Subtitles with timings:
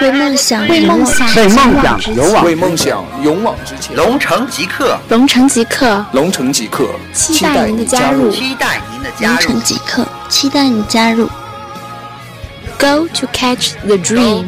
[0.00, 3.96] 为梦想，为梦想，为梦想勇往为梦想勇往直前。
[3.96, 9.34] 龙城即刻，龙城即刻，龙城即刻，期待您的加入，期待您的加入。
[9.34, 11.28] 龙城即刻，期待你加入。
[12.78, 14.44] Go to catch the dream.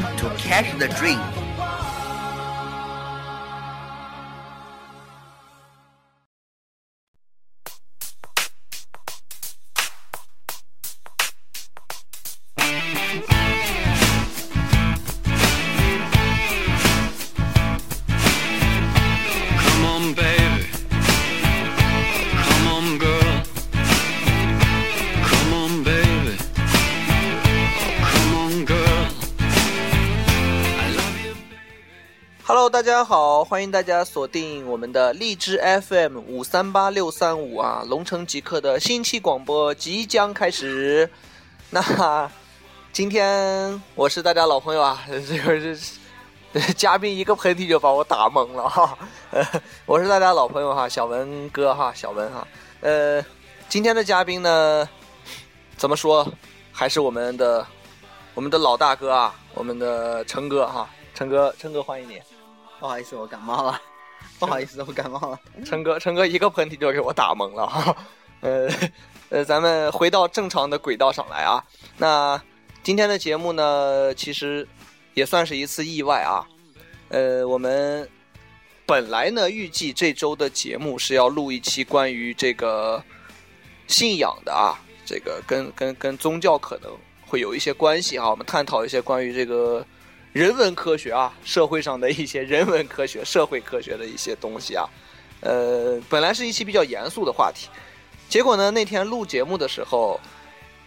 [32.99, 41.09] 大家好，欢迎大家锁定我们的荔枝 FM 五三八六三五啊，龙城极客的新期广播即将开始。
[41.71, 42.29] 那
[42.93, 48.99] 今天我是大家老朋友啊， 这个是嘉宾一个喷嚏就把我打懵了哈。
[49.87, 52.45] 我是大家老朋友哈，小文哥哈，小文哈。
[52.81, 53.25] 呃，
[53.69, 54.89] 今天的嘉宾呢，
[55.77, 56.27] 怎么说，
[56.73, 57.65] 还是我们的
[58.35, 62.21] 我们的老大哥啊，我们的陈哥哈，陈哥，陈哥欢迎你。
[62.81, 63.81] 不好意思，我感冒了。
[64.39, 65.41] 不好意思，我感冒了。
[65.65, 67.97] 陈哥，陈哥一个喷嚏就给我打懵了哈。
[68.41, 68.69] 呃
[69.31, 71.63] 呃，咱们回到正常的轨道上来啊。
[71.97, 72.41] 那
[72.83, 74.67] 今天的节目呢，其实
[75.15, 76.47] 也算是一次意外啊。
[77.09, 78.09] 呃，我们
[78.87, 83.03] 本来呢预计这周的节目是要录一期关于这个
[83.87, 86.91] 信仰的啊，这个跟跟跟宗教可能
[87.27, 88.31] 会有一些关系啊。
[88.31, 89.85] 我们探讨一些关于这个
[90.33, 94.85] 人文科学啊，社会上的一些人文科学、社会科学的一些东西啊。
[95.41, 97.69] 呃，本来是一期比较严肃的话题，
[98.29, 100.21] 结果呢，那天录节目的时候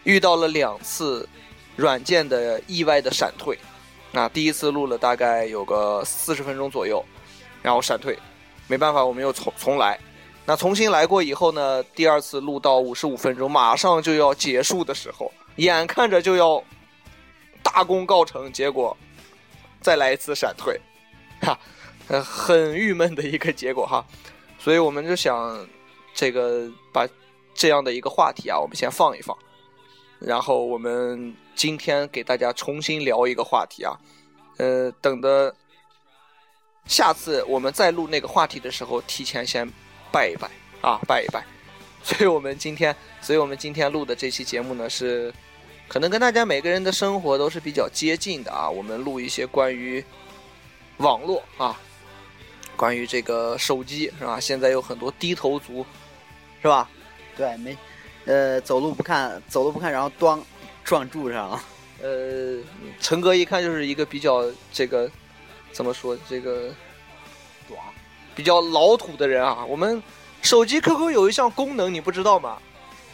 [0.04, 1.28] 遇到了两次
[1.76, 3.58] 软件的意外的闪退。
[4.12, 7.04] 那第一次录了大概有个四十分钟左右，
[7.62, 8.18] 然后闪退，
[8.68, 9.98] 没办法，我们又重重来。
[10.46, 16.62] 那重新来过以后呢，第二次录到五十五分钟，马上就要结束的时候，眼看着就要
[17.64, 18.98] 大功告成，结果
[19.82, 20.80] 再来一次闪退，
[21.42, 21.58] 哈，
[22.08, 24.06] 呃，很郁闷的一个结果哈。
[24.60, 25.68] 所以我们就想，
[26.14, 27.08] 这个把
[27.54, 29.36] 这样的一个话题啊，我们先放一放，
[30.20, 33.98] 然后我们今天给大家重新聊一个话题啊，
[34.58, 35.54] 呃，等的
[36.86, 39.68] 下次我们再录那个话题的时候，提前先
[40.12, 40.50] 拜一拜
[40.82, 41.44] 啊，拜一拜。
[42.04, 45.34] 所以我们今天，所以我们今天录的这期节目呢，是
[45.92, 48.70] 可能跟大家每个人的生活都是比较接近的啊。
[48.70, 50.02] 我们录一些关于
[51.00, 51.78] 网络啊，
[52.78, 54.40] 关于这个手机是吧？
[54.40, 55.86] 现在有很多低头族，
[56.62, 56.90] 是吧？
[57.36, 57.78] 对，没，
[58.24, 60.42] 呃，走路不看，走路不看，然后咣
[60.86, 61.62] 撞柱上了。
[62.02, 62.58] 呃，
[63.02, 65.12] 陈哥一看就是一个比较这个
[65.74, 66.74] 怎么说这个
[67.68, 67.78] 短，
[68.34, 69.66] 比较老土的人啊。
[69.66, 70.02] 我们
[70.42, 72.58] 手机 QQ 有一项功能，你不知道吗？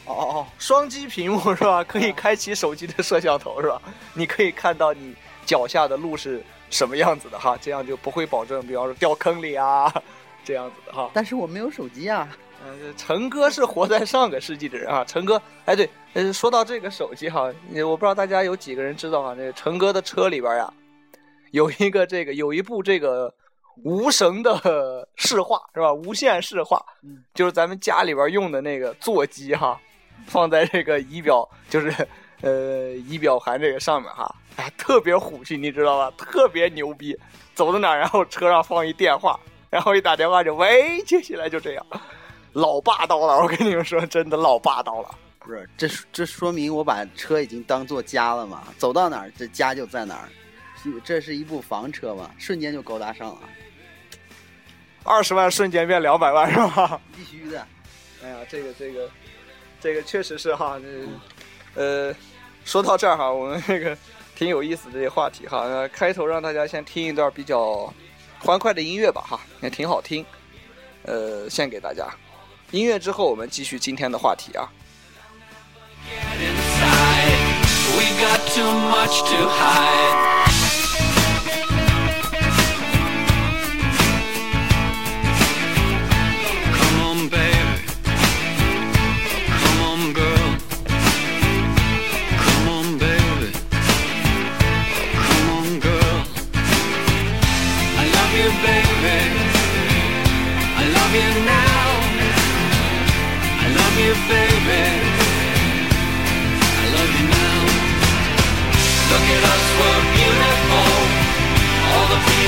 [0.08, 1.84] 哦哦哦，双击屏幕是吧？
[1.84, 3.82] 可以开启手机的摄像头是吧？
[4.14, 5.14] 你可以看到你
[5.46, 9.94] 脚下的路是什么样子的哈，这样就不会保证，比方说掉坑里啊
[10.44, 11.12] 这样子的哈。
[11.14, 12.28] 但是我没有手机啊。
[12.66, 15.06] 嗯，陈哥是活在上个世纪的人啊。
[15.06, 17.54] 陈哥，哎对，呃，说到这个手机哈，
[17.86, 19.36] 我不知道大家有几个人知道啊？
[19.36, 20.74] 这个陈哥的车里边呀，
[21.52, 23.32] 有一个这个有一部这个
[23.84, 25.94] 无绳的视话是吧？
[25.94, 26.84] 无线视画，
[27.36, 29.80] 就是咱们家里边用的那个座机哈，
[30.26, 32.08] 放在这个仪表就是
[32.42, 36.16] 呃仪表盘这个上面哈，哎，特别虎气，你知道吧？
[36.18, 37.18] 特别牛逼，
[37.54, 39.40] 走到哪儿然后车上放一电话，
[39.70, 41.86] 然后一打电话就喂，接起来就这样。
[42.54, 45.10] 老霸道了，我跟你们说，真的老霸道了。
[45.40, 48.64] 不是，这这说明我把车已经当做家了嘛？
[48.78, 50.30] 走到哪儿，这家就在哪儿。
[51.04, 53.40] 这是一部房车嘛，瞬间就高大上了。
[55.04, 57.00] 二十万瞬间变两百万是吧？
[57.16, 57.66] 必须的。
[58.24, 59.10] 哎呀，这个这个
[59.88, 60.78] 这个确实是哈，
[61.74, 62.14] 呃，
[62.66, 63.98] 说到这儿哈，我们这个
[64.36, 65.66] 挺有意思的这个话题哈。
[65.66, 67.94] 那开头让大家先听一段比较
[68.38, 70.26] 欢快的音乐吧哈，也挺好听。
[71.04, 72.06] 呃，献给大家。
[72.72, 74.68] 音乐之后，我们继续今天的话题啊。
[77.96, 80.67] We got too much to hide.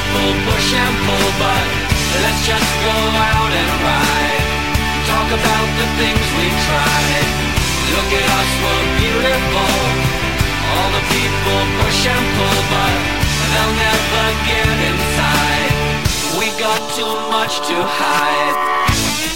[0.10, 1.66] The push and pull, but
[2.24, 2.98] let's just go
[3.30, 4.46] out and ride.
[5.06, 7.28] Talk about the things we've tried.
[7.94, 9.74] Look at us, we're beautiful.
[10.74, 12.96] All the people push and pull, but
[13.54, 15.74] they'll never get inside.
[16.38, 19.29] We got too much to hide.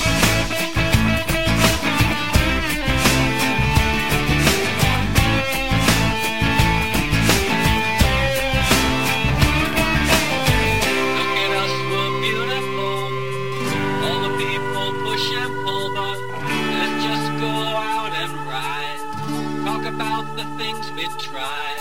[20.44, 21.80] The things we've tried.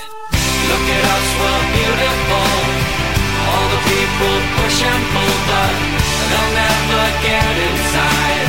[0.71, 2.51] Look at us, we're beautiful.
[3.51, 5.75] All the people push and pull, but
[6.31, 8.49] they'll never get inside.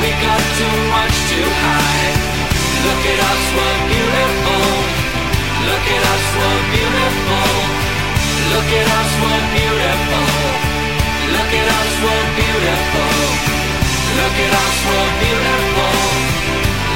[0.00, 2.18] We got too much to hide.
[2.84, 4.64] Look at us, we're beautiful.
[5.68, 7.50] Look at us, we're beautiful.
[8.52, 10.28] Look at us, we're beautiful.
[11.32, 13.12] Look at us, we're beautiful.
[14.18, 15.96] Look at us, we're beautiful.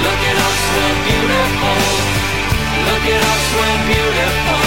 [0.04, 2.11] Look at us, we're beautiful.
[2.88, 4.62] Look at us, we're beautiful.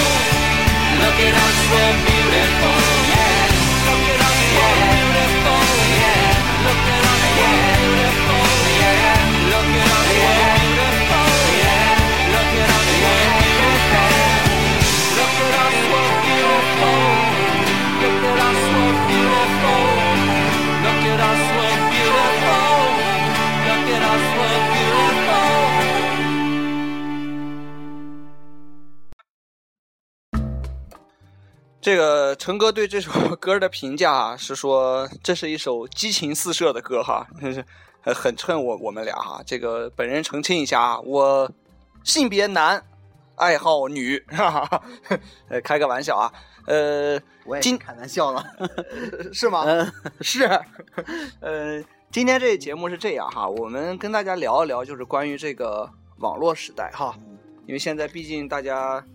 [1.02, 3.15] Look at us, we're beautiful.
[31.86, 37.64] 这个陈哥对这首歌的评价啊，是说这是一首激情四射的歌哈，真是
[38.02, 39.40] 呃很衬我我们俩哈。
[39.46, 41.52] 这个本人澄清一下啊，我
[42.04, 42.84] 性别男，
[43.36, 44.82] 爱好女，哈哈，
[45.48, 46.34] 呃开个玩笑啊，
[46.66, 48.44] 呃今我也开玩笑了。
[49.32, 49.62] 是吗？
[49.68, 50.46] 嗯，是。
[51.40, 55.88] 呃，今天这节目是这样哈，我们跟大家聊一聊，就是关于这个
[56.18, 57.16] 网络时代哈，
[57.68, 59.06] 因为现在毕竟大家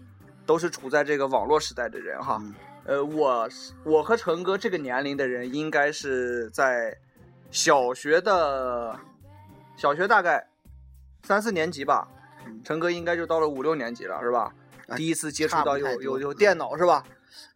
[0.50, 2.36] 都是处在这个网络时代的人哈。
[2.40, 2.52] 嗯
[2.84, 6.92] 呃，我是我和陈哥这个年龄的人，应该是在
[7.52, 8.98] 小学的，
[9.76, 10.44] 小学大概
[11.22, 12.08] 三四年级吧。
[12.44, 14.52] 嗯陈哥应该就到了五六年级了，是吧？
[14.88, 17.04] 啊第一次接触到有有有电脑是吧？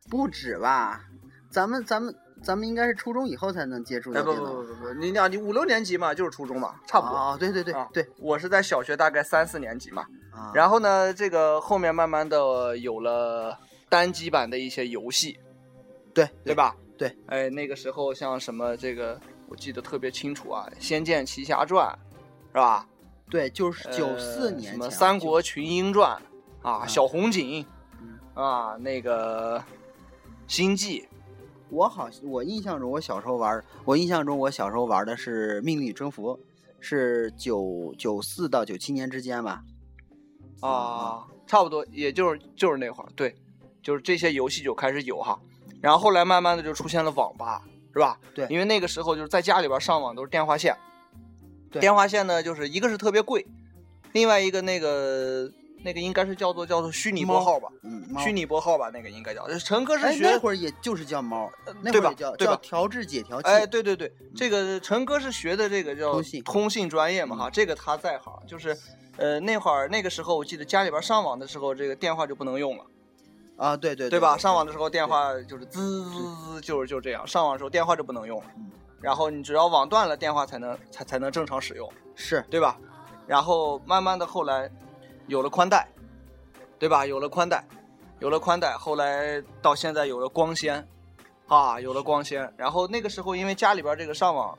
[0.09, 1.05] 不止吧？
[1.51, 2.15] 咱们咱们
[2.45, 4.33] 咱们应该是初中以后才能接触哎，不。
[4.33, 7.17] 不不不不，你俩你五六年级嘛，就是初中嘛，差不多。
[7.17, 8.09] 啊，对对对啊对。
[8.21, 13.59] 我是在小学大概三四年级嘛，啊然后呢，这个后面慢慢的有了
[13.89, 15.39] 单机版的一些游戏，
[16.13, 16.55] 对对？
[16.55, 16.77] 吧？
[16.97, 21.87] 对，哎，那个时候像什么这个，我记得特别清楚啊，《仙剑奇侠传》，
[22.53, 22.87] 是吧？
[23.31, 26.21] 对，就是九呃四年什么《三国群英传》
[26.69, 27.65] 啊，啊小红警
[28.01, 29.63] 嗯啊，那个
[30.47, 31.09] 星际，
[31.69, 36.31] 我好，我印象中我小时候玩，我印象中我小时候玩的是《命令与征服》，
[36.81, 39.63] 是九九四到九七年之间吧。
[40.61, 43.35] 啊，差不多，也就是就是那会儿，对，
[43.83, 45.39] 就是这些游戏就开始有哈，
[45.81, 47.63] 然后后来慢慢的就出现了网吧，
[47.93, 48.19] 是吧？
[48.35, 48.47] 对。
[48.49, 50.77] 因为那个时候就是在家里边上网都是电话线，
[51.71, 51.81] 对。
[51.81, 53.47] 电话线呢就是一个是特别贵，
[54.13, 55.51] 另外一个那个
[55.83, 61.51] 那个应该是叫做叫做虚拟拨号吧，嗯，虚拟拨号吧，那个应该叫，就是陈哥是哎，学那会儿也就是叫猫，
[61.83, 62.09] 那对吧？
[62.09, 62.55] 会儿叫对吧？
[62.55, 63.49] 叫调制解调器。
[63.49, 66.13] 哎，对对对，这个陈哥是学的这个叫
[66.43, 66.89] 通信。
[66.89, 68.75] 专业嘛哈，这个他在行，就是
[69.17, 72.85] 呃那会儿那个时候我记得家里边上网的时候，这个电话就不能用了。
[73.57, 74.37] 啊，对对对吧？
[74.37, 77.25] 上网的时候电话就是滋滋滋，就是就这样。
[77.27, 82.79] 上网的时候电话就不能用了，嗯然后你只要网断了，电话才能才才能正常使用，是对吧？
[83.27, 84.71] 然后慢慢的后来
[85.27, 85.87] 有了宽带，
[86.79, 87.05] 对吧？
[87.07, 87.63] 有了宽带，
[88.19, 90.87] 有了宽带，后来到现在有了光纤，
[91.49, 92.51] 啊，有了光纤。
[92.57, 94.59] 然后那个时候因为家里边这个上网，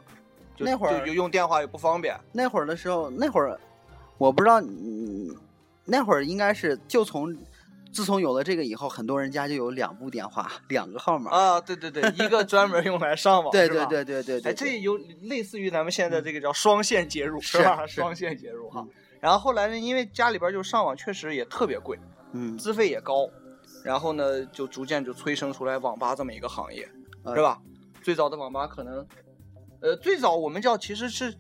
[0.56, 3.60] 就那会儿就用电话也不方便，那会儿的时候，那会儿
[4.18, 5.32] 我不知道你
[5.86, 7.36] 那会儿应该是就从
[7.92, 11.32] 自从有了这个以后，很多人家就有两部电话，两个号码。
[11.32, 17.86] 啊，对对对，一个专门用来上网， 对对对对对对，哎，这有类似于咱们现在这个叫双线接入，是吧？
[17.88, 18.90] 双线接入哈嗯。
[19.22, 21.98] 然后后来呢，因为家里边就上网确实也特别贵，
[22.34, 23.30] 嗯资费也高，
[23.84, 26.88] 然后呢，就逐渐就催生出来网吧这么一个行业，
[27.24, 27.62] 呃是吧？
[28.04, 29.08] 最早的网吧可能，
[29.80, 31.34] 呃，最早我们叫其实是，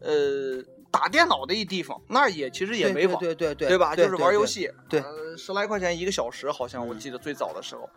[0.00, 0.62] 呃，
[0.98, 3.94] 打电脑的一地方，那儿也其实也没网，对对对对吧？
[3.94, 7.88] 就是玩游对戏，对呃，十来块钱一个小时，好像我嗯记得最早的时候。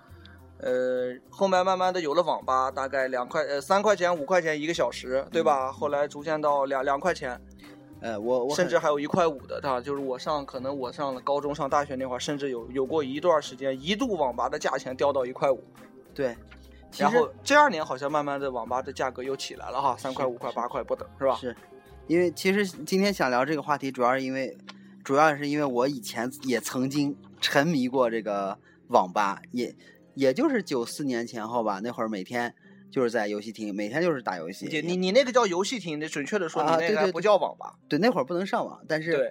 [0.60, 5.72] 呃，后面慢慢的有了网吧，大概两块呃三块钱五块钱一个小时，对吧？
[5.72, 7.42] 后来逐渐到两两块钱，
[8.00, 15.64] 呃，我我甚至还有一块五的，啊，就是我上可能我上了高中上大学那会儿，甚至有有过一段时间，一度网吧的价钱掉到一块五，
[16.14, 16.38] 对，
[16.96, 21.36] 然后这二年好像慢慢的网吧的价格又起来了哈，三块、五块、八块不等，是吧？
[21.42, 21.56] 是，
[22.08, 24.58] 因为其实今天想聊这个话题，主要是因为，
[25.04, 29.74] 主要是因为我以前也曾经沉迷过这个网吧，也
[30.14, 32.54] 也就是九四年前后吧，那会儿每天
[32.90, 34.68] 就是在游戏厅，每天就是打游戏。
[34.68, 39.28] 你你你那个叫游戏厅，那准确的说，你啊那个不叫网吧，对那会儿不能上网，但是对，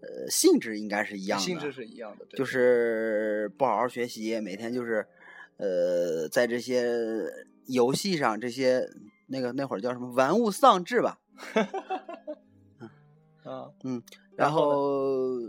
[0.00, 5.06] 呃性质应该是一样的，性质是一样的，对就是不好好学习，每天就是
[5.58, 6.84] 呃在这些
[7.66, 8.88] 游戏上这些
[9.28, 11.20] 那个那会儿叫什么玩物丧志吧，
[13.46, 14.02] 啊，嗯
[14.34, 15.40] 然后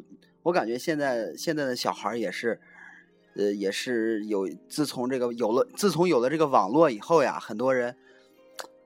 [0.43, 2.61] 我感觉现在现在的小孩也是，
[3.35, 7.97] 呃，也是有自从这个有了自从有了这个网络以后呀，很多人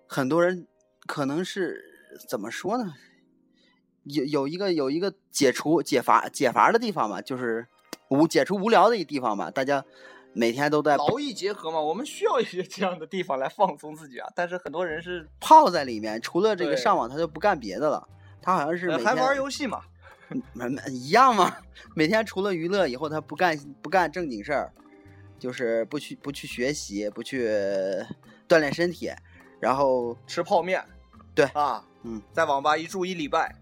[0.08, 0.66] 很多人
[1.06, 1.84] 可能是
[2.28, 2.94] 怎么说呢？
[4.04, 7.68] 有有一个有一个解除解乏解乏的地方嘛，就是
[8.10, 9.86] 无解除无聊的一个地方嘛，大家
[10.34, 14.28] 每天都在劳逸结合嘛，我们需要一些这样的地方来放松自己啊。
[14.36, 18.08] 但是很多人是泡在里面，除了这个上网，他就不干别的了。
[18.42, 19.82] 他好像是呃还玩游戏嘛，
[20.54, 21.56] 没没一样嘛？
[21.96, 24.72] 每天除了娱乐以后，他不干不干正经事儿，
[25.38, 27.48] 就是不去不去学习，不去
[28.48, 29.12] 锻炼身体，
[29.60, 30.84] 然后吃泡面，
[31.36, 33.56] 对啊，嗯，在网吧一住一礼拜，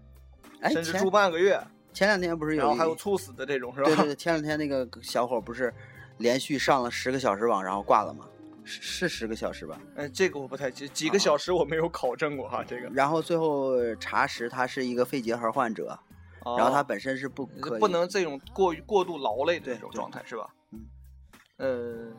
[0.60, 1.60] 哎，甚至住半个月，
[1.92, 3.86] 前两天不是有然后还有猝死的这种，是吧？
[3.86, 5.72] 对对对，前两天那个小伙不是
[6.18, 8.26] 连续上了十个小时网，然后挂了吗？
[8.70, 9.80] 是是十个小时吧？
[9.96, 12.88] 呃，这个我不太记，几个小时我没有考证过哈，这个。
[12.90, 15.98] 然后最后查实他是一个肺结核患者，
[16.56, 20.46] 然后他哦本身是不可以不能这种过于过度劳累这种状态是吧？
[21.58, 22.14] 嗯，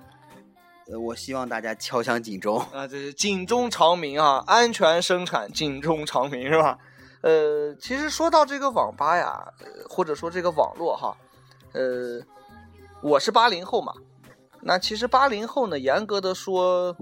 [0.86, 2.60] 呃呃，我希望大家敲响警钟。
[2.74, 6.78] 啊，这是警钟长鸣啊，安全生产，警钟长鸣是吧？
[7.22, 11.16] 呃，其实说到这个网吧呀，呃或者说这个网络哈，
[11.74, 12.20] 呃，
[13.02, 13.94] 我是八零后嘛，
[14.64, 16.96] 那其实八零后呢，严格的说，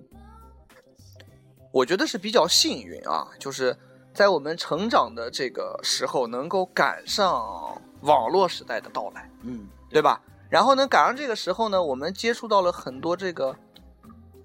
[1.71, 3.77] 我觉得是比较幸运啊，就是
[4.13, 9.29] 在我们成长的这个时候，能够赶上网络时代的到来。
[9.43, 10.21] 嗯，对吧？
[10.49, 13.55] 然后呢，赶上这个时候呢，我们接触到了很多这个，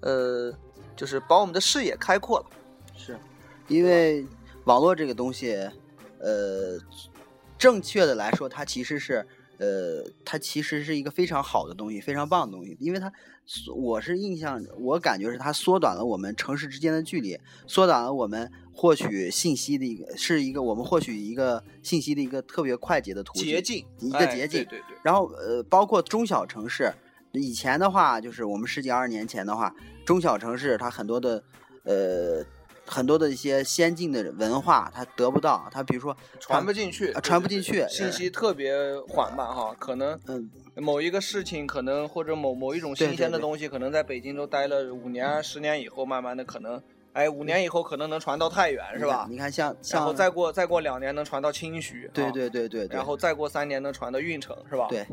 [0.01, 0.53] 呃，
[0.95, 2.45] 就是把我们的视野开阔了。
[2.95, 3.17] 是，
[3.67, 4.25] 因为
[4.65, 5.55] 网络这个东西，
[6.19, 6.77] 呃，
[7.57, 13.11] 正确的来说，它其实是，呃，它其实是一个非常好的东西，非常棒的东西，因为它，
[13.75, 24.63] 我是印象，我感觉是它缩短了我们城市之间的距离，缩短了我们获取信息的一个，是一个我们获取一个信息的一个特别快捷的途径，捷径，一个哎捷径。
[24.65, 26.91] 对对对，然后呃，包括中小城市，
[27.31, 29.73] 以前的话，就是我们十几二十年前的话，
[30.05, 31.43] 中小城市它很多的
[31.83, 32.43] 呃
[32.85, 35.67] 很多的一些先进的文化，它得不到。
[35.71, 38.73] 它比如说传不进去，传不进去信息特别
[39.07, 46.81] 缓慢哈，可能嗯某一个事情，可能或者某某一种新鲜的对对东西，可能在北京都待了五年、十年以后，慢慢的可能，
[47.13, 49.25] 哎，五年以后可能能传到太原，是吧？
[49.29, 54.87] 你看像然像后再过再过两年能传到清徐，对啊对对对对，然后再过三年能传到运城，是吧？
[54.89, 55.05] 对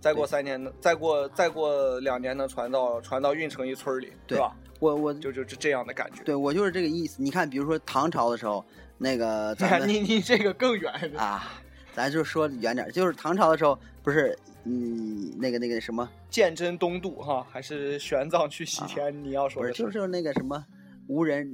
[0.00, 4.54] 再过三年能，再过再过两年能传到传到运城一村里，对吧？
[4.78, 6.22] 我我就就是这样的感觉。
[6.24, 7.22] 对我就是这个意思。
[7.22, 8.64] 你看，比如说唐朝的时候，
[8.98, 11.60] 那个 咱们你你这个更远，啊，
[11.94, 19.24] 咱就说远点儿，就是唐朝的时候，不是嗯那个那个什么，鉴真东渡哈，还是玄奘去西天？
[19.24, 20.64] 你要说是就是那个什么
[21.06, 21.48] 无人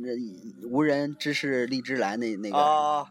[0.70, 2.56] 无人知是荔枝来那那个。
[2.56, 3.06] 啊，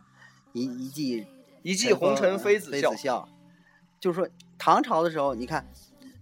[0.54, 1.28] 一一骑
[1.64, 3.30] 一骑红尘妃子笑妃子，笑，
[4.00, 4.28] 就是说
[4.58, 5.66] 唐朝的时候，你看，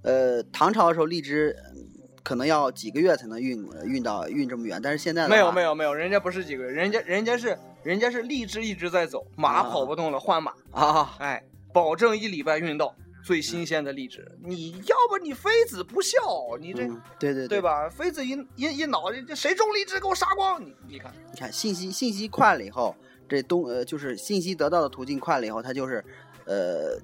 [0.04, 1.88] 呃，唐朝的时候荔枝嗯
[2.24, 14.26] 可能要几个月才能运运到运这么远，但是现在没有没有没有，人家不是几个月，人家人家是人家是荔枝一直在走，马啊跑不动了换马，啊，哎，保证一礼拜运到最新鲜的荔枝。
[14.44, 16.18] 你要不你妃子不孝，
[16.60, 17.62] 你这、嗯对对对？
[17.62, 17.90] 吧？
[17.90, 20.64] 妃子一一一恼，这这谁种荔枝给我杀光！
[20.64, 22.96] 你你看，你看信息信息快了以后，
[23.28, 26.04] 这东呃就是信息得到的途径快了以后，它就是
[26.46, 26.98] 呃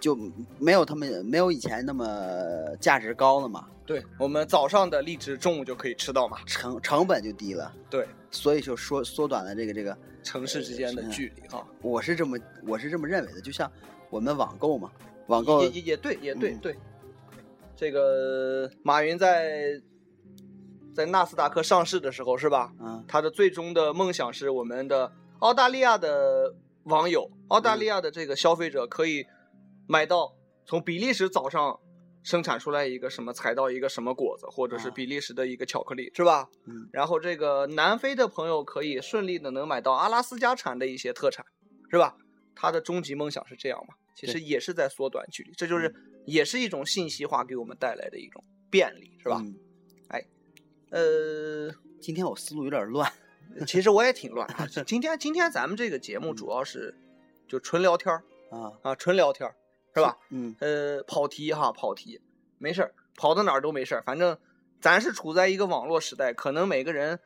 [0.00, 0.18] 就
[0.58, 2.06] 没有他们没有以前那么
[2.80, 6.38] 价值高了嘛，对我们早上的荔枝，中午就可以吃到嘛。
[6.46, 13.70] 成成本就低了，对，所以就说缩短了这个这个，城市之间的距离哈，我是这么我是这么认为的，就像
[14.08, 14.90] 我们网购嘛，
[15.26, 16.76] 网购也也也对，也对嗯对。
[17.76, 19.80] 这个马云在
[20.94, 22.72] 在纳斯达克上市的时候是吧？
[22.80, 26.54] 嗯他的最终的梦想是我们的澳大利亚的
[26.84, 29.24] 网友，澳大利亚的这个消费者可以
[29.90, 31.80] 买到从比利时早上
[32.22, 36.48] 生产出来一个什么采到一个什么果子，或者是啊比利时的一个巧克力，是吧？
[36.66, 41.44] 嗯然后这个南非的朋友可以顺利的能买到阿拉斯加产的一些特产，
[41.90, 42.16] 是吧？
[42.54, 43.94] 他的终极梦想是这样嘛？
[44.14, 45.92] 其实也是在缩短距离，这就是
[46.24, 49.42] 也是一种信息化给我们带来的一种便利，是吧？
[49.42, 49.54] 嗯
[50.90, 53.12] 呃，今天我思路有点乱
[53.66, 54.66] 其实我也挺乱啊。
[54.86, 56.94] 今天今天咱们这个节目主要是
[57.48, 59.54] 就纯聊天儿啊，啊，纯聊天儿
[59.94, 60.16] 是吧？
[60.30, 62.20] 嗯呃，跑题哈，跑题，
[62.58, 64.36] 没事儿，跑到哪儿都没事儿，反正
[64.80, 67.18] 咱是处在一个网络时代，可能每个人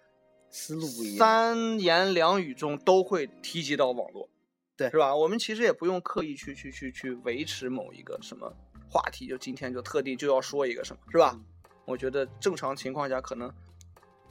[0.50, 1.18] 思路不一样。
[1.18, 4.28] 三言两语中都会提及到网络，
[4.76, 5.14] 对是吧？
[5.14, 8.52] 我们其实也不用刻意去去去去维持某一个什么
[8.90, 11.33] 话题，就今天就特定就要说一个什么，是吧？
[11.35, 11.44] 嗯
[11.87, 13.52] 我觉得正常情况下，可能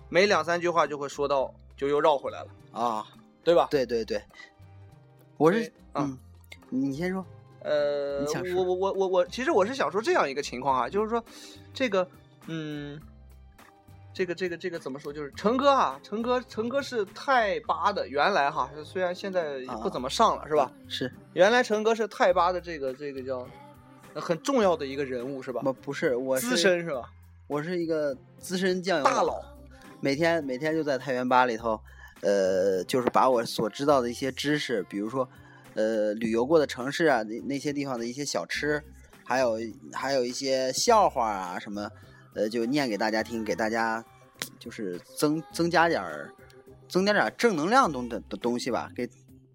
[0.10, 3.06] 没两三句话就会说到，就又绕回来了，啊，
[3.44, 3.68] 对吧？
[3.70, 4.20] 对对对，
[5.38, 6.18] 我是嗯，
[6.72, 7.24] 你先说。
[7.64, 11.24] 呃我我我我我，其实我是想说这样一个情况啊，就是说，
[11.74, 12.08] 这个，
[12.48, 13.00] 嗯，
[14.14, 15.14] 这个这个这个怎么说？
[15.14, 20.72] 就是成哥啊，成哥成哥是泰巴的，原来哈，虽然现在不怎么上了，是吧？
[20.88, 23.48] 是原来成哥是泰巴的这个这个叫
[24.14, 25.62] 呃很重要的一个人物，是吧？
[25.64, 27.10] 不不是我资深是吧？
[27.48, 29.40] 我是一个资深酱油大佬，
[30.00, 31.80] 每天每天就在太原吧里头，
[32.22, 35.28] 呃，就是把我所知道的一些知识，比如说，
[35.76, 38.84] 呃，旅游过的城市啊，那那些地方的一些小吃，
[39.24, 39.58] 还有
[39.92, 41.90] 还有一些笑话啊什么，
[42.34, 44.04] 呃，就念给大家听，给大家
[44.60, 46.32] 就是增增加点儿
[46.88, 48.92] 增加点儿正能量东的的东西吧。
[48.96, 49.10] 给，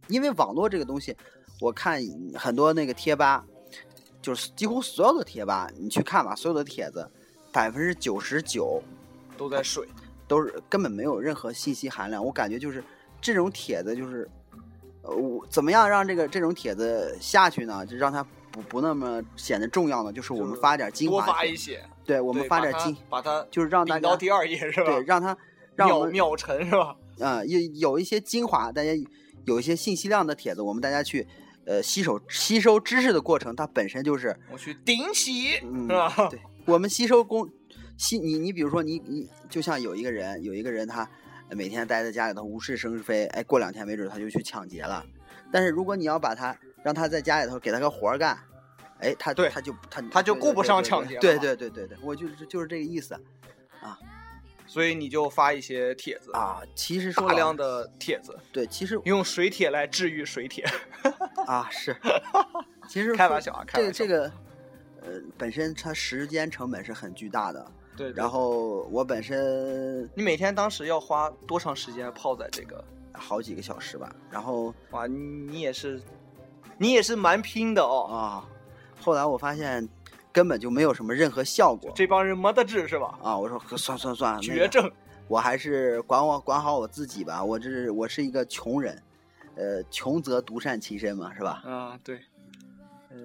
[0.09, 1.17] 因为网络这个东西，
[1.61, 2.01] 我看
[2.35, 3.45] 很多那个贴吧，
[4.21, 7.11] 就是几乎所有的贴吧，你去看吧，所有的帖子，
[7.53, 8.83] 百分之九十九
[9.37, 9.87] 都在水。
[10.27, 12.23] 都是根本没有任何信息含量。
[12.23, 12.85] 我感觉就是
[13.19, 14.38] 这种帖子，就是呃，
[15.17, 17.85] 我怎么样让这个这种帖子下去呢？
[17.87, 20.13] 就让它不不那么显得重要呢？
[20.13, 24.87] 就是我们发点精华多，发一些，对我们发点精，把它就是让大家顶到第二页是吧？
[24.87, 25.37] 对让它
[25.77, 26.97] 让我们秒秒沉是吧？
[27.21, 28.91] 啊、 有有一些精华，大家
[29.45, 31.27] 有一些信息量的帖子，我们大家去
[31.67, 36.29] 呃吸收吸收知识的过程，它本身就是我去顶起嗯是吧？
[36.31, 37.49] 对，我们吸收工
[37.97, 41.09] 吸你你比如说你你就像有一个人有一个人他呃
[41.51, 45.05] 每天待在家里头无事生非，哎，过两天没准他就去抢劫了。
[45.51, 48.39] 但是如果你要把他让他在家里头给他个活儿干，
[49.01, 53.15] 哎，他对他就他他就顾不上抢劫了对对对对对，我就是就是这个意思
[53.81, 53.99] 啊
[54.67, 56.61] 所以你就发一些帖子，啊。
[56.75, 60.63] 其实说大量的的帖子，对，其实用水帖来治愈水帖。
[61.47, 61.97] 啊是，
[62.87, 64.33] 其实开玩笑啊开玩笑这个这个
[65.01, 67.73] 呃本身它时间成本是很巨大的。
[67.99, 72.83] 对，然后我本身你每天当时要花多长时间泡在这个？
[73.21, 76.01] 好几个小时吧，然后哇，你你也是，
[76.77, 78.07] 你也是蛮拼的哦。
[78.09, 78.47] 啊，
[79.01, 79.89] 后来我发现
[80.33, 83.19] 根本就没有什么任何效果这帮人没得治是吧？
[83.21, 83.37] 啊！
[83.37, 84.89] 我说算算算，那个绝症。
[85.27, 87.43] 我还是管我管好我自己吧。
[87.43, 89.03] 我这是我是一个穷人，
[89.57, 91.61] 呃，穷则独善其身嘛，是吧？
[91.67, 92.21] 啊，对。
[93.11, 93.17] 呃，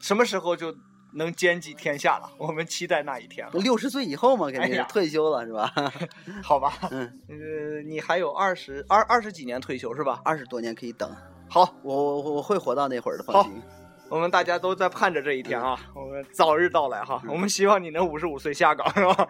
[0.00, 0.72] 什么时候就
[1.12, 2.30] 能兼济天下了？
[2.38, 3.52] 我们期待那一天了。
[3.54, 5.72] 六十岁以后嘛，肯定是退休了，是吧？
[6.42, 10.20] 好吧， 嗯，呃，你还有二十二二十几年退休是吧？
[10.24, 11.10] 二十多年可以等，
[11.48, 13.60] 好，我我我我会活到那会儿的，放心。
[14.08, 17.22] 我们大家都在盼着这一天啊，我们早日到来哈。
[17.28, 19.28] 我们希望你能五十五岁下岗是吧？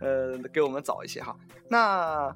[0.00, 1.34] 呃，给我们早一些哈。
[1.70, 2.34] 那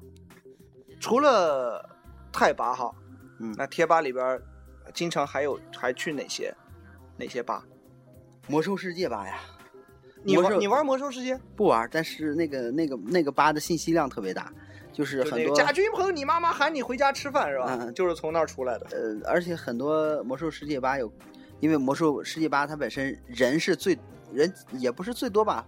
[0.99, 1.87] 除了
[2.33, 2.91] 泰吧哈，
[3.39, 4.41] 嗯那贴吧里边儿
[4.95, 6.51] 经常还有还去哪些
[7.17, 7.63] 哪些吧？
[8.47, 9.39] 魔兽世界吧呀，
[10.23, 11.39] 你玩你玩魔兽世界？
[11.55, 14.51] 不玩，但是那个那个那个吧的信息量特别大，
[14.91, 17.77] 就是很多贾君鹏，你妈妈喊你回家吃饭是吧？
[17.79, 18.87] 嗯就是从那儿出来的。
[18.91, 21.11] 呃，而且很多魔兽世界吧有，
[21.59, 23.97] 因为魔兽世界吧它本身人是最
[24.33, 25.67] 人也不是最多吧，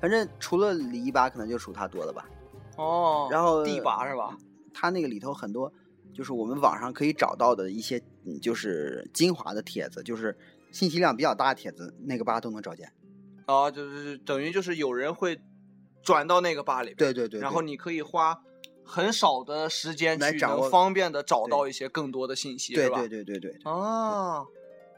[0.00, 2.28] 反正除了李一吧，可能就属他多了吧。
[2.76, 4.36] 哦然后地吧是吧？
[4.72, 5.70] 他那个里头很多
[6.14, 10.34] 就是我们网上可以找到的一些，嗯就是精华的帖子，就是
[10.72, 12.92] 信息量比较大的帖子，那个吧都能找见。
[13.46, 15.40] 啊，就是等于就是有人会
[16.02, 18.40] 转到那个吧里边，对对对，对然后你可以花
[18.84, 22.98] 很少的时间去能方便的找到一些更多的信息，对吧？
[23.00, 24.40] 对对对对对啊，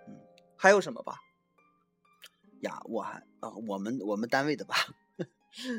[0.06, 0.20] 嗯
[0.56, 1.16] 还有什么吧？
[2.60, 4.76] 呀，我还啊、我们我们单位的吧，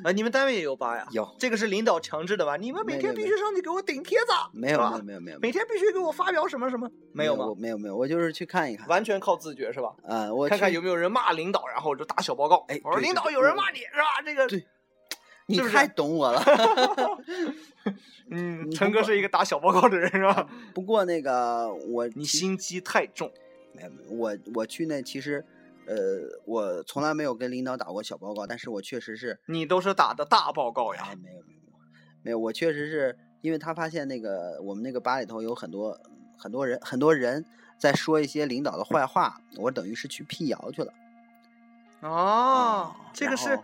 [0.04, 1.08] 啊，你们单位也有吧呀？
[1.12, 2.58] 有这个是领导强制的吧？
[2.58, 6.90] 你们每天必须上去给我顶帖子，没有啊没有没有没有每天必须给我发表什么什么？
[7.12, 7.56] 没有吗我？
[7.56, 8.88] 没有没有，我就是去看一看。
[8.88, 9.94] 完全靠自觉是吧？
[10.04, 12.66] 嗯，我看看有没有人骂领导，然后我就打小报告。
[12.68, 14.22] 哎我说领导有人骂你是吧？
[14.26, 14.66] 这个对
[15.48, 16.42] 你太懂我了。
[18.30, 20.48] 嗯，陈哥是一个打小报告的人是吧？
[20.74, 23.32] 不过那个我你心机太重。
[23.76, 25.44] 没有没有我我去那其实，
[25.86, 25.96] 呃，
[26.46, 31.16] 我从来没有跟领导打过小报告，但是我确实是，你都是打的大报告呀哎，。
[31.16, 31.62] 没有没有
[32.24, 36.00] 没有，我确实是因为他发现那个我们那个吧里头有很多
[36.38, 37.46] 很多人很多人
[37.78, 40.94] 在说一些领导的坏话，我等于是去辟谣去了。
[42.02, 43.60] 哦，这个是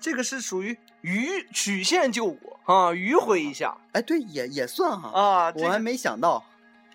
[0.00, 5.52] 这个是属于迂曲线救国啊，迂回一下哎，对，也也算哈，啊。
[5.52, 6.44] 这个我还没想到。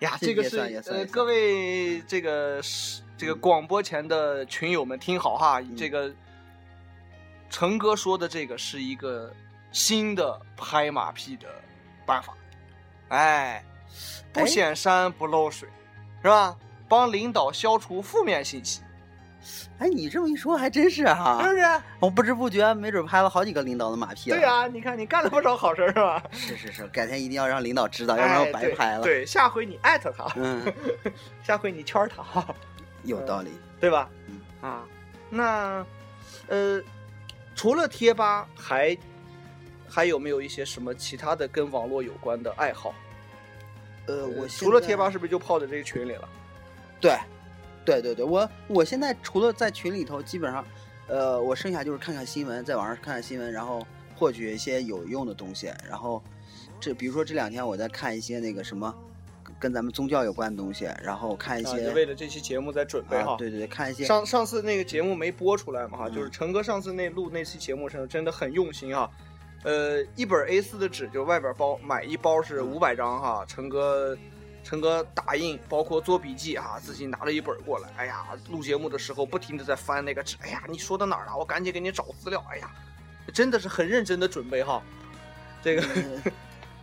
[0.00, 6.12] 呀，这这个是各位这个是这个广播前的群友们听好哈，嗯这个
[7.48, 9.32] 陈哥说的这个是一个
[9.70, 11.46] 新的拍马屁的
[12.04, 12.34] 办法，
[13.10, 13.64] 哎，
[14.32, 15.68] 不哎显山不漏水，
[16.20, 16.56] 是吧？
[16.88, 18.80] 帮领导消除负面信息，
[19.78, 21.64] 哎，你这么一说还真是哈、是不是？
[22.00, 24.36] 我不知不觉没准拍了好几个领导的马屁了。
[24.36, 26.20] 对啊、你看你干了不少好事是吧？
[26.32, 29.02] 是是是，改天一定要让领导知道，要不然哎我白拍了。
[29.04, 30.60] 对，对，下回你艾特他，嗯，
[31.44, 32.52] 下回你圈他哈。
[33.04, 33.50] 有道理。
[33.80, 34.08] 对吧？
[34.28, 34.86] 嗯啊，
[35.28, 35.84] 那
[36.46, 36.80] 呃，
[37.56, 38.96] 除了贴吧，还
[39.88, 42.94] 还有没有一些什么其他的跟网络有关的爱好？
[44.06, 46.28] 呃，我除了贴吧，是不是就泡在这个群里了？
[47.00, 47.18] 对，
[47.84, 50.64] 对对对，我我现在除了在群里头，基本上，
[51.08, 53.84] 呃，我剩下就是看看新闻，在网上看看新闻，然后
[54.14, 55.72] 获取一些有用的东西。
[55.88, 56.22] 然后
[56.78, 58.94] 这比如说这两天我在看一些那个什么
[59.62, 63.34] 跟跟咱们宗教有关的东西，然后看一啊，些、就为了这期节目在准备哈。
[63.34, 69.08] 啊，对对对，看一些上上次那个节目没播出来嘛哈，嗯就是陈哥上次那录那期节目时候真的很用心哈。
[69.62, 74.18] 呃，一本 A 4的纸，就外边包买一包是五百张哈，陈哥。
[74.64, 77.88] 陈哥打印，包括做笔记啊，自己拿了一本过来。
[77.96, 80.36] 哎呀，录节目的时候不停的在翻那个纸。
[80.40, 81.36] 哎呀，你说到哪儿了？
[81.36, 82.40] 我赶紧给你找资料。
[82.48, 82.70] 哎呀，
[83.34, 84.80] 真的是很认真的准备哈。
[85.64, 86.32] 这个呃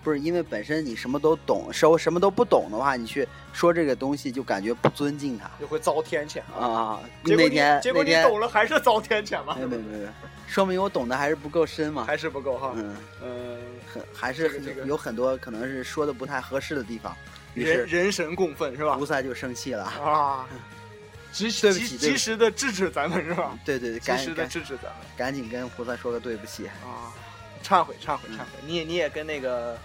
[0.04, 7.00] 不是因为本身你什么都懂，什什么都不懂的话，你去说这个东西就感觉不尊敬他就会遭天谴啊。
[7.24, 9.62] 那天结果你那天懂了还是遭天谴吗没？
[9.64, 10.12] 有没有没有，没
[10.48, 12.06] 说明我懂得还是不够深嘛。
[12.06, 12.74] 还是不够哈。
[12.76, 13.60] 嗯，嗯，
[13.94, 17.16] 很还是有很多可能是说的不太合适的地方，
[17.54, 19.06] 于人是人神共愤是吧菩？
[19.06, 19.84] 萨就生气了。
[19.84, 20.48] 啊，
[21.32, 23.58] 及及及时的制止咱们是吧？
[23.66, 26.66] 对对对，及时的制止咱们赶紧跟菩萨说个对不起。
[26.68, 27.14] 啊！
[27.62, 28.46] 忏悔忏悔忏悔！
[28.66, 29.80] 你也你也跟那个嗯，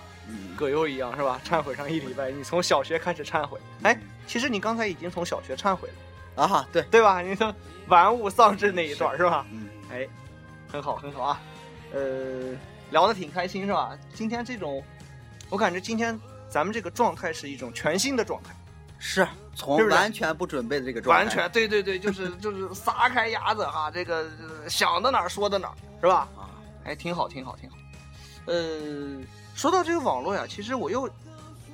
[0.56, 1.40] 葛优一样是吧？
[1.44, 3.58] 忏悔上一礼拜，你从小学开始忏悔。
[3.82, 5.88] 哎，其实你刚才已经从小学忏悔
[6.36, 7.20] 了，啊，对，对吧？
[7.20, 7.54] 你说
[7.88, 9.46] 玩物丧志那一段是吧？
[9.50, 10.08] 嗯，哎，
[10.70, 11.40] 很好很好啊，
[11.92, 12.56] 呃，
[12.90, 13.96] 聊得挺开心是吧？
[14.14, 14.82] 今天这种，
[15.50, 18.54] 我感觉今天咱们这个状态是一种全新的状态，
[18.98, 26.28] 是从完全不准备的这个状态，完全对对对，就是就是撒开鸭子哈，这个呃想到哪儿说到哪儿是吧？
[26.36, 26.50] 啊，
[26.84, 27.76] 哎，挺好挺好挺好。
[28.46, 28.54] 呃，
[29.54, 31.08] 说到这个网络呀，其实我又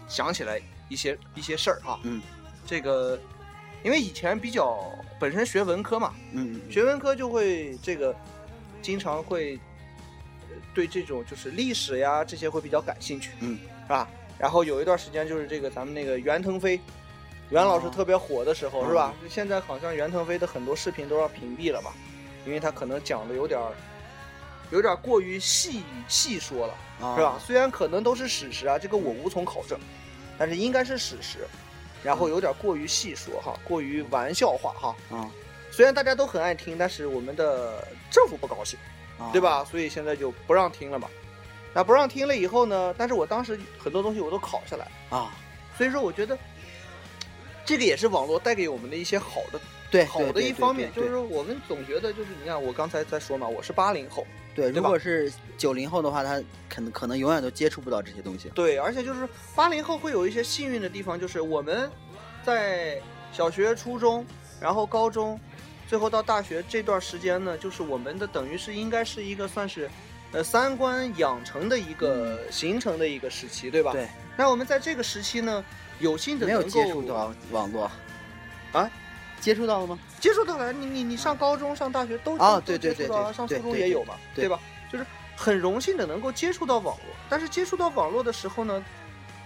[0.08, 1.98] 想起来一些一些事儿哈。
[2.02, 2.20] 嗯，
[2.66, 3.18] 这个
[3.82, 8.14] 因为以前比较本身学文科嘛，嗯，学文科就会这个
[8.82, 9.58] 经常会
[10.50, 14.08] 呃对这种就是历史呀这些会比较感兴趣，嗯，是吧？
[14.38, 16.80] 然后有一段时间就是这个咱们那个袁腾飞，
[17.50, 19.14] 袁老师哦特别火的时候，嗯是吧？
[19.28, 21.92] 现在好像袁腾飞的很多视频都要屏蔽了吧，
[22.46, 23.72] 因为他可能讲的有点儿
[24.70, 27.38] 有点过于细细说了，啊是吧？？
[27.44, 29.78] 虽然可能都是史实啊，这个我无从考证，
[30.38, 31.46] 但是应该是史实。
[32.02, 34.96] 然后有点过于细说哈，过于玩笑话哈。
[35.10, 35.30] 啊，
[35.70, 38.78] 虽然大家都很爱听，但是我们的政府不高兴，
[39.18, 39.40] 啊对？
[39.40, 39.62] 吧？
[39.64, 41.08] 所以现在就不让听了嘛。
[41.74, 42.94] 那不让听了以后呢？
[42.96, 45.30] 但是我当时很多东西我都考下来，啊，
[45.76, 46.38] 所以说我觉得
[47.66, 58.48] 这个也是网络带给我们的一些好的对，好的一方面，就是说我们总觉得就是你看我刚才在说嘛，我是八零后，对，对如果是九零后的话，他可能可能永远都接触不到这些东西。
[58.54, 61.90] 对，而且就是八零后会有一些幸运的地方，就是我们
[62.42, 63.00] 在
[63.32, 64.26] 小学、初中，
[64.60, 65.38] 然后高中，
[65.88, 69.88] 最后到大学这段时间呢，就是我们的等于是应该是一个算是，
[70.32, 73.92] 呃，三观养成的一个形成的一个时期，对吧？。
[73.92, 75.64] 嗯对，那我们在这个时期呢，
[75.98, 77.90] 有幸的没有能够接触到网络
[78.72, 78.90] 啊？
[79.40, 79.98] 接触到了吗？
[80.20, 84.60] 接触到了，你你你上高中、上大学都接触到啊对对上初中也有嘛，对吧？
[84.92, 88.84] 就是很荣幸的能够接触到网络，但是接触到网络的时候呢，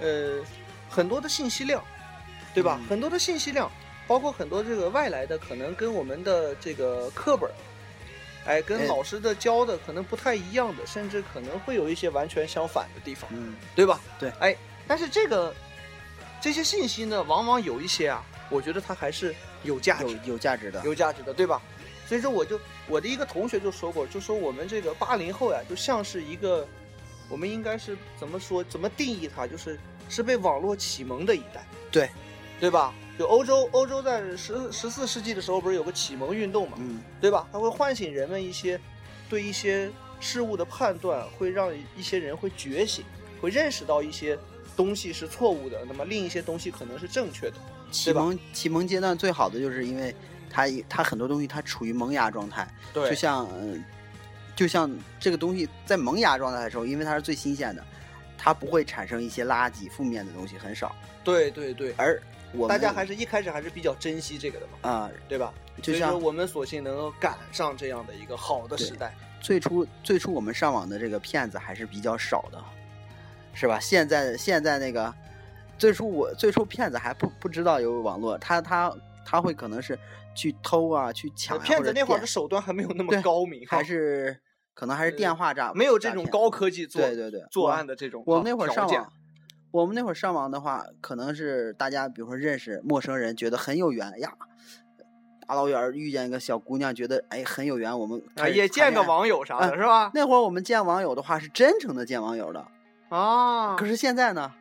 [0.01, 0.43] 呃，
[0.89, 1.83] 很多的信息量，
[2.53, 2.79] 对吧？
[2.81, 3.71] 嗯很多的信息量，
[4.07, 7.55] 包括很多这个外来的，可能跟我们的这个课本儿，
[8.47, 13.31] 哎，跟哎老师的教的可能不太一样的，甚至可能会有一些完全相反的地方。
[13.33, 14.01] 嗯，对吧？
[14.19, 15.55] 对哎，但是这个
[16.41, 20.83] 这些信息呢，往往有一些啊，我觉得它还是有价值有、有价值的。
[20.85, 21.61] 有价值的，对吧？
[22.07, 26.67] 所以说，我就我的一个同学就说过，就说我们这个八零后呀，就像是一个，
[27.31, 29.81] 我们应该是怎么说，怎么定义它，就是
[30.11, 32.11] 是被网络启蒙的一代，对，
[32.61, 32.93] 对吧？
[33.19, 37.49] 就欧洲，欧洲在十十四世纪的时候，不是有个启蒙运动嘛，嗯，对吧？
[37.51, 38.79] 它会唤醒人们一些
[39.31, 43.03] 对一些事物的判断，会让一些人会觉醒，
[43.41, 44.39] 会认识到一些
[44.77, 47.57] 东西是错误的，那么另一些东西可能是正确的。
[47.91, 50.15] 启蒙启蒙阶段最好的就是因为
[50.51, 53.85] 它它很多东西它处于萌芽状态，对就像嗯、
[54.55, 57.85] 就像这个东西在萌芽状态的时候，因为它是最新鲜的，
[58.37, 60.95] 它不会产生一些垃圾、负面的东西很少。
[61.23, 62.21] 对对对，而
[62.53, 65.53] 我大家还是一开始还是比较珍惜这个的嘛，啊、对吧？
[65.83, 69.13] 就像所以说我们索性能够赶上这样的一个好的时代。
[69.41, 72.63] 最初最初我们上网的这个骗子还是比较少的，
[73.55, 73.81] 是吧？
[73.81, 75.13] 现在现在那个
[75.79, 78.93] 最初我最初骗子还不不知道有网络，他他
[79.25, 79.99] 他会可能是
[80.35, 81.63] 去偷啊，去抢、啊。
[81.63, 84.41] 骗子那会儿的手段还没有那么高明，还是
[84.75, 89.13] 可能还是电话诈，没有这种高科技做对对对作案的这种我们那会儿上网，
[89.71, 94.33] 我们那会儿上网的话，可能是大家比如说认识陌生人，觉得很有缘哎呀，
[95.47, 99.03] 大老远儿遇见一个小姑娘，觉得哎很有缘，我们啊，也见个。
[99.03, 100.11] 网友啥的啊是吧？
[100.15, 102.67] 那会儿我们见网友的话是真诚的见网友的，
[103.11, 104.53] 啊，可是现在呢，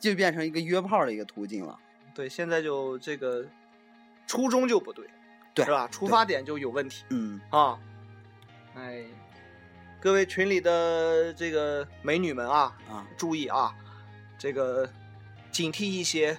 [0.00, 1.78] 就变成一个约炮的一个途径了。
[2.14, 3.44] 对，现在就这个
[4.26, 5.06] 初衷就不对，
[5.54, 5.88] 对是吧？
[5.90, 7.78] 出发点就有问题嗯，啊。
[8.74, 9.02] 哎，
[10.00, 13.74] 各位群里的这个美女们啊，啊，注意啊，
[14.38, 14.88] 这个
[15.50, 16.36] 警惕一些，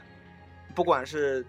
[0.74, 1.46] 不管是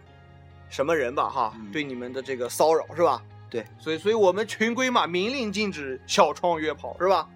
[0.68, 3.22] 什么人吧哈，嗯对你们的这个骚扰是吧？
[3.48, 7.28] 对，所以所以我们群规嘛，明令禁止小窗约炮是吧？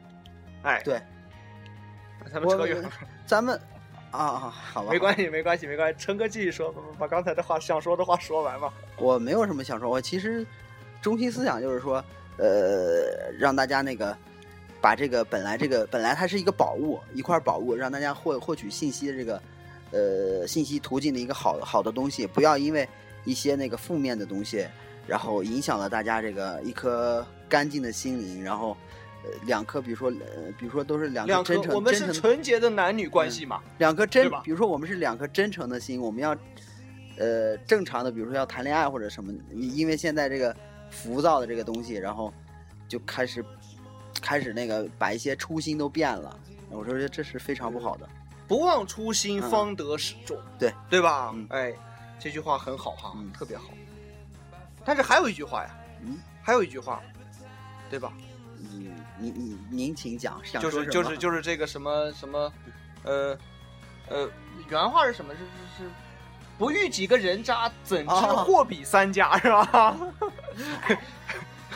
[0.63, 1.01] 哎，对，
[2.33, 2.91] 咱们扯远了，
[3.27, 3.61] 咱们
[4.15, 5.99] 啊啊，好吧，没关系，没关系，没关系。
[5.99, 8.73] 陈哥继续说，把把刚才的话想说的话说完吧。
[8.97, 10.47] 我没有什么想说，我其实
[11.03, 12.03] 中心思想就是说，
[12.37, 14.17] 呃，让大家那个
[14.81, 19.43] 把这个本来这个本来它是一个宝物，一块宝物，让大家获获取信息的这个
[19.91, 22.89] 呃信息途径的一个好好的东西，不要因为
[23.25, 24.65] 一些那个负面的东西，
[25.09, 28.77] 然后影响了大家这个一颗干净的心灵，然后。
[29.25, 33.63] 呃，两颗，比如说，呃，比如说都是两颗真，诚，我们是纯洁的男女关系嘛。
[33.79, 36.37] 两颗真，比如说我们是两颗真诚的心，我们要，
[37.17, 40.55] 呃，正常的，比如说要谈恋爱或者什么，因因为现在这个
[40.91, 42.33] 浮躁的这个东西，然后
[42.87, 43.43] 就开始
[44.21, 48.09] 开始那个把一些初心都变了，我说这是非常不好的。
[48.47, 50.37] 不忘初心，嗯方得始终。
[50.59, 51.33] 对对吧？
[51.35, 51.73] 嗯哎，
[52.19, 53.71] 这句话很好哈，嗯特别好。
[54.85, 55.71] 但是还有一句话呀，
[56.03, 57.01] 嗯，还有一句话，
[57.89, 58.13] 对吧？
[58.73, 62.53] 嗯，您您您请讲，想就是就是就是这个什么什么，
[63.05, 63.39] 呃
[64.09, 64.29] 呃，
[64.69, 65.33] 原话是什么？
[65.35, 65.91] 是是是，
[66.59, 69.97] 不遇几个人渣，怎知啊货比三家，是吧？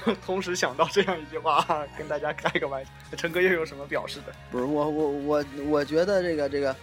[0.25, 1.65] 同时想到这样一句话，
[1.97, 2.91] 跟大家开个玩笑。
[3.17, 4.33] 陈哥又有什么表示的？
[4.51, 6.75] 不是我我我我觉得这个这个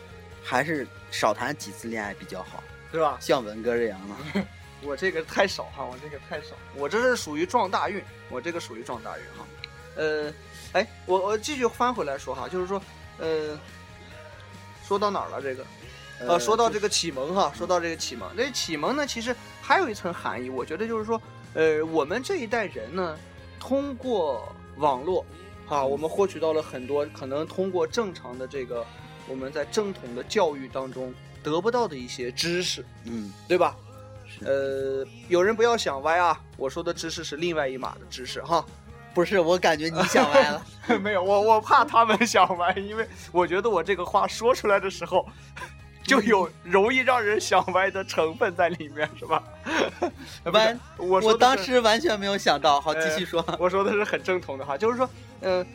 [0.44, 3.18] 还是少谈几次恋爱比较好，对吧？
[3.20, 4.46] 像文哥这样的。
[4.84, 9.45] 我这个太少哈，我这个太少，我这是属于撞大运，我这个属于撞大运哈。
[9.96, 10.34] 呃，
[10.74, 12.82] 哎，我我继续翻回来说哈，就是说，
[13.20, 13.58] 呃，
[14.86, 15.42] 说到哪儿了？
[15.42, 15.66] 这个，
[16.20, 21.22] 呃，说到这个启蒙哈，说到这个启蒙，这启蒙呢，其实还有一层含义，我觉得就是说，
[21.54, 23.18] 呃，我们这一代人呢，
[23.60, 25.26] 通过网络，
[25.68, 28.86] 啊，我们获取到了很多可能通过正常的这个
[29.28, 33.76] 我们在正统的教育当中得不到的一些知识，嗯，对吧？
[34.42, 38.66] 呃，有人不要想歪啊，我说的知识是另外一码的知识哈。
[39.16, 40.66] 不是，我感觉你想歪了。
[41.02, 45.26] 没有，我我怕他们想歪，因为我觉得我这个话说出来的时候，
[46.04, 49.42] 就有容易让人想歪的成分在里面，是吧？
[50.52, 52.80] 完，我我当时完全没有想到。
[52.80, 53.44] 好，继呃续说。
[53.58, 55.66] 我说的是很正统的话，就是说，呃，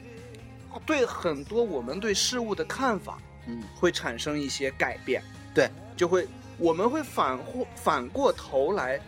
[0.87, 5.22] 对很多我们对事物的看法嗯，会产生一些改变，
[5.55, 9.00] 对，就会我们会反或反过头来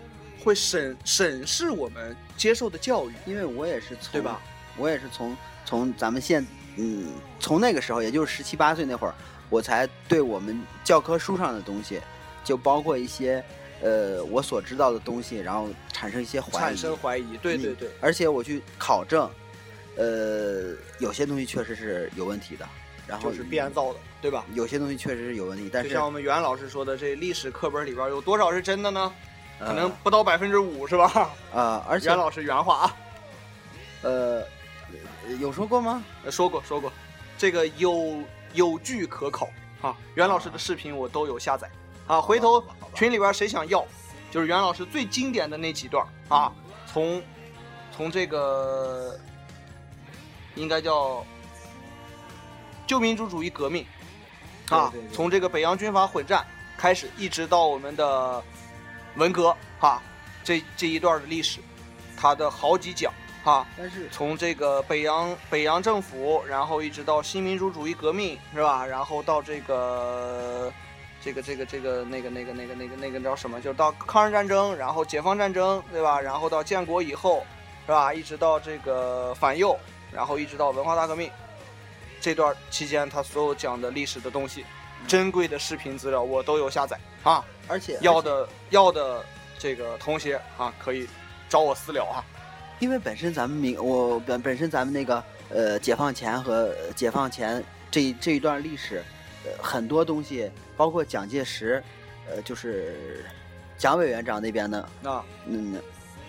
[0.42, 4.40] 会审审视我们接受的教育，因为我也是从对吧？
[4.76, 6.44] 我也是从从咱们现
[6.76, 9.14] 嗯，从那个时候，也就是十七八岁那会儿，
[9.48, 12.00] 我才对我们教科书上的东西，
[12.42, 13.44] 就包括一些
[13.80, 16.52] 呃我所知道的东西，然后产生一些怀疑。
[16.60, 19.30] 产生怀疑，对对嗯对，而且我去考证，
[19.94, 22.68] 呃，有些东西确实是有问题的，
[23.06, 24.44] 然后就是编造的，对吧？
[24.54, 29.12] 有些东西确实是有问题，但就是像我们袁老师说的，这历史课本里边有多少是真的呢？
[29.66, 31.30] 可能呃不到百分之五，是吧？
[31.54, 32.96] 啊，而且袁老师原话啊，
[34.02, 34.42] 呃
[35.40, 36.02] 有说过吗？
[36.24, 36.92] 呃说过说过，
[37.38, 38.22] 这个有
[38.54, 39.48] 有据可考
[39.80, 39.96] 啊。
[40.14, 41.70] 袁老师的视频我都有下载
[42.06, 42.62] 啊，回头
[42.94, 43.84] 群里边谁想要，
[44.30, 46.52] 就是袁老师最经典的那几段啊，
[46.86, 47.22] 从
[47.96, 49.18] 从这个
[50.56, 51.24] 应该叫
[52.86, 53.86] 旧民主主义革命
[54.70, 56.44] 啊从这个北洋军阀混战
[56.76, 58.42] 开始，一直到我们的
[59.16, 60.00] 文革哈、
[60.42, 61.60] 这这一段的历史，
[62.16, 63.12] 它的好几讲
[63.44, 68.86] 哈、但是从这个北洋北洋政府，然后一直到新民主主义革命，是吧？
[68.86, 70.72] 然后到这个
[71.20, 73.60] 这个这个这个那个那个那个那个那个叫什么？
[73.60, 76.20] 就是到抗日战争，然后解放战争，对吧？
[76.20, 77.44] 然后到建国以后，
[77.86, 78.14] 是吧？
[78.14, 79.76] 一直到这个反右，
[80.12, 81.30] 然后一直到文化大革命
[82.20, 84.64] 这段期间，他所有讲的历史的东西，
[85.06, 87.44] 珍贵的视频资料我都有下载啊。
[87.68, 89.24] 而且要的要的
[89.58, 91.08] 这个同学啊，可以
[91.48, 92.24] 找我私聊啊。
[92.80, 99.04] 因为本身咱们民我本本身咱们那个呃解放前和解放前这一这一段历史，
[99.44, 101.82] 呃很多东西，包括蒋介石，
[102.28, 103.24] 呃就是
[103.78, 105.80] 蒋委员长那边的，那，嗯，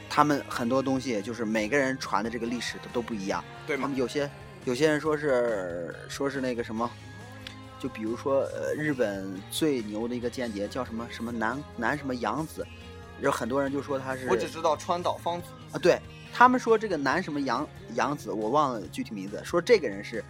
[0.08, 3.44] 他们很多东西就是每个人传的这个历史都都不一样。
[3.66, 3.98] 对吗他们？
[3.98, 4.30] 有些
[4.66, 6.90] 有些人说是说是那个什么，
[7.84, 12.66] 就比如说呃日本最牛的一个间谍叫什么什么南南什么洋子，
[13.20, 15.48] 有很多人就说他是我只知道川岛芳子。
[15.74, 16.00] 啊，对
[16.32, 20.24] 他们说这个南什么杨杨子，我忘了具体名字，说这个人是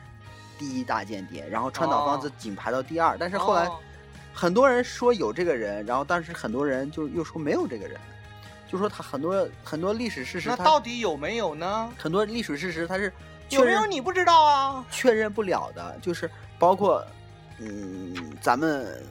[0.58, 3.78] 第一大间谍，然后川岛芳子哦仅排到第二，但是后来哦
[4.34, 8.00] 很多人说有这个人，然后但是很多人就又说没有这个人，
[8.68, 11.94] 就说他很多很多历史事实他，那到底有没有呢？
[12.00, 13.14] 很多历史事实他是
[13.50, 14.84] 有没有你不知道啊？
[14.90, 17.06] 确认不了的，就是包括
[17.66, 19.02] 嗯咱们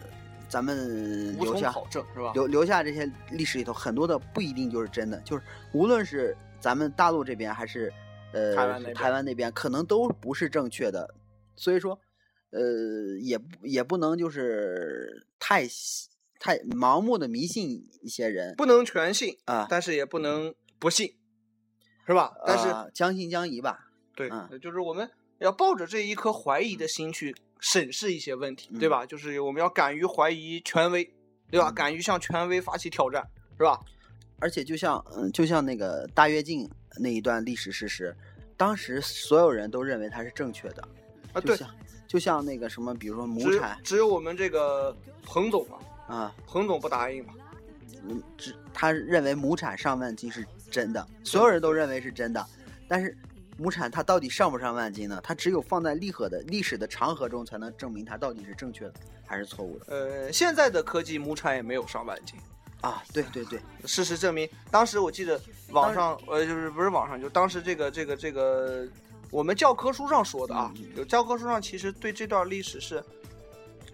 [0.49, 2.33] 咱们留下考证是吧？
[2.35, 7.93] 留留下这些历史里头，很多的不一定就是真的，就是无论是咱们大陆这边还是
[8.33, 8.95] 呃台湾那边。
[8.95, 11.15] 台湾那边，可能都不是正确的，
[11.57, 11.99] 所以说
[12.51, 12.61] 呃
[13.21, 15.67] 也不也不能就是太
[16.39, 18.55] 太盲目的迷信一些人。
[18.57, 21.15] 不能全信，啊，但是也不能不信，
[22.07, 22.35] 是吧？
[22.47, 29.07] 但是、啊将信将疑吧，对，嗯就是我们要抱着这一颗怀疑的心去审视一些问题，对吧？
[29.07, 31.05] 就是我们要敢于怀疑权威，
[31.49, 31.71] 对吧？
[31.71, 33.25] 嗯敢于向权威发起挑战，
[33.57, 33.81] 是吧？
[34.41, 38.15] 而且就像嗯就像那个大跃进那一段历史事实，
[38.57, 40.83] 当时所有人都认为它是正确的，
[41.33, 41.57] 啊，对，
[42.09, 46.35] 就像那个什么，比如说亩产只有我们这个彭总嘛，啊。
[46.45, 47.35] 彭总不答应嘛，
[48.03, 52.45] 嗯，只他认为亩产上万斤是真的，所有人都认为是真的，
[52.89, 53.17] 但是
[53.63, 55.21] 亩产它到底上不上万斤呢？
[55.23, 58.95] 它只有放在历河的历史的长河中，才能证明它到底是正确的
[59.25, 62.37] 还是错误的呃，现在的科技亩产也没有上万斤。
[62.81, 63.01] 啊！
[63.13, 68.85] 对对对，事实证明，当时我记得网上，呃，就是不是网上，就当时这个这个这个，
[69.31, 73.05] 我们教科书上说的啊，嗯有教科书上其实对这段历史是，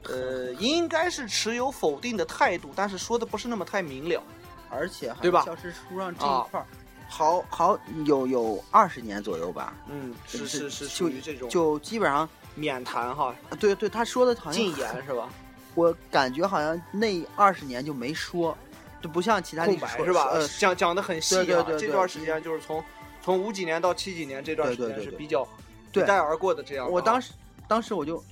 [0.04, 4.22] 呃，应该是持有否定的态度，但是说的不是那么太明了。
[4.70, 6.66] 而且好对吧教师书上这啊一块儿，
[7.08, 15.28] 好好有有二十年左右吧，嗯，是是是就属于这种就基本上，免谈哈，啊对对，他说的好像禁言是吧？
[15.74, 18.56] 我感觉好像那二十年就没说，
[19.02, 20.28] 就不像其他历白是吧？
[20.32, 22.84] 呃，讲讲的很细啊，对对对对这段时间就是从
[23.22, 25.46] 从五几年到七几年这段时间是比较
[25.92, 26.90] 对一带而过的这样。
[26.90, 27.32] 我当时
[27.66, 28.22] 当时我就，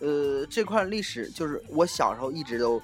[0.00, 2.80] 呃，这块历史就是我小时候一直都，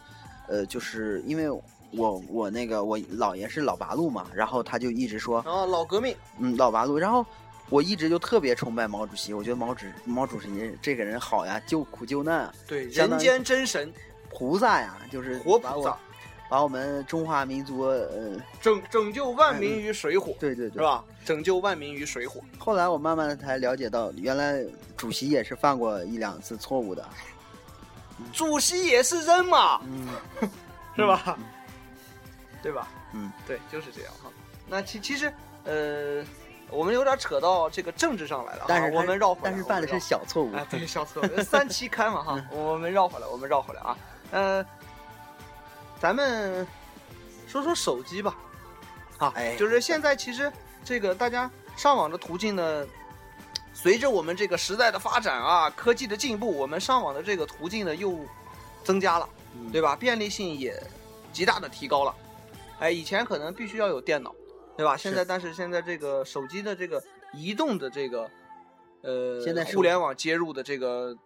[0.48, 1.48] 呃，就是因为
[1.92, 7.24] 我我那个我姥爷是老八路嘛，然后他就一直说，啊，老革命，嗯，老八路，然后
[7.68, 13.92] 我一直就特别崇拜毛主席，我觉得毛主毛主席这个人好呀，救苦救难啊，对，人间真神，
[14.30, 15.98] 菩萨呀，就是活菩萨把我。
[16.48, 20.78] 把我们中华民族，呃，拯拯救万民于水火，对对对，是？
[20.78, 21.04] 吧？
[21.24, 22.40] 拯救万民于水火。
[22.56, 24.64] 后来我慢慢的才了解到，原来
[24.96, 27.04] 主席也是犯过一两次错误的，
[28.32, 30.08] 主席也是人嘛， 嗯，
[30.94, 31.36] 是吧？
[32.66, 32.88] 嗯对吧？
[33.12, 34.30] 嗯，对，就是这样哈。
[34.66, 35.32] 那其其实，
[35.64, 36.24] 呃，
[36.68, 43.98] 我们有点扯到这个政治上来了哈，但是我们绕回来，但是犯的是小错误绕，哎，对，小错误，三期开嘛哈， 我们绕回来，我们绕回来啊，
[44.32, 44.66] 呃，
[46.00, 46.66] 咱们
[47.46, 48.36] 说说手机吧，
[49.18, 50.52] 啊，哎就是现在其实
[50.84, 52.84] 这个大家上网的途径呢，
[53.72, 58.18] 随着我们这个时代的发展啊，科技的进步，我们上网的这个途径呢又
[58.82, 59.94] 增加了，嗯对吧？
[59.94, 60.74] 便利性也
[61.32, 62.12] 极大的提高了。
[62.78, 64.34] 哎，以前可能必须要有电脑，
[64.76, 64.96] 对吧？
[64.96, 68.30] 现在但是现在这个手机的这个移动的这个
[69.02, 71.16] 呃，现在互联网接入的这个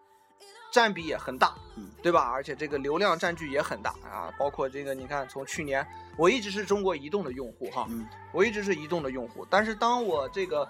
[0.72, 2.30] 占比也很大，嗯，对吧？
[2.30, 5.84] 而且这个流量占据也很大啊，包括这个你看，从去年
[6.16, 10.68] 我一直是中国移动的用户哈，嗯我一直是移动的用户，但是当我这个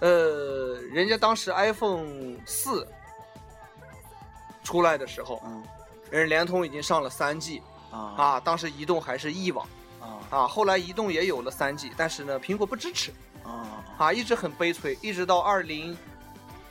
[0.00, 2.86] 呃，人家当时 iPhone 四
[4.62, 5.64] 出来的时候，嗯
[6.10, 7.60] 人联通已经上了三 G
[7.90, 8.14] 啊。
[8.16, 9.66] 啊，当时移动还是 E 网
[10.00, 10.18] 啊。
[10.30, 13.12] 啊，后来移动也有了三 G，但是呢，苹果不支持
[13.44, 13.84] 啊。
[13.98, 15.96] 啊，一直很悲催，一直到二零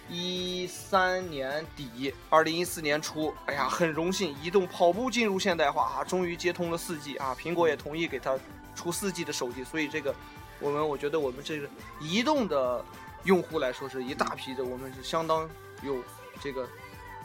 [0.10, 8.38] 一三年底，二零一四年初，哎呀，很荣幸，移动跑步进入现代化啊，终于接通了四 G 啊，苹果也同意给它
[8.74, 10.16] 出四 G 的手机，所以这个
[10.62, 11.68] 我们我觉得我们这个
[12.00, 12.86] 移动的
[13.26, 15.50] 用户来说是一大批的，我们是相当
[15.84, 16.02] 有
[16.40, 16.66] 这个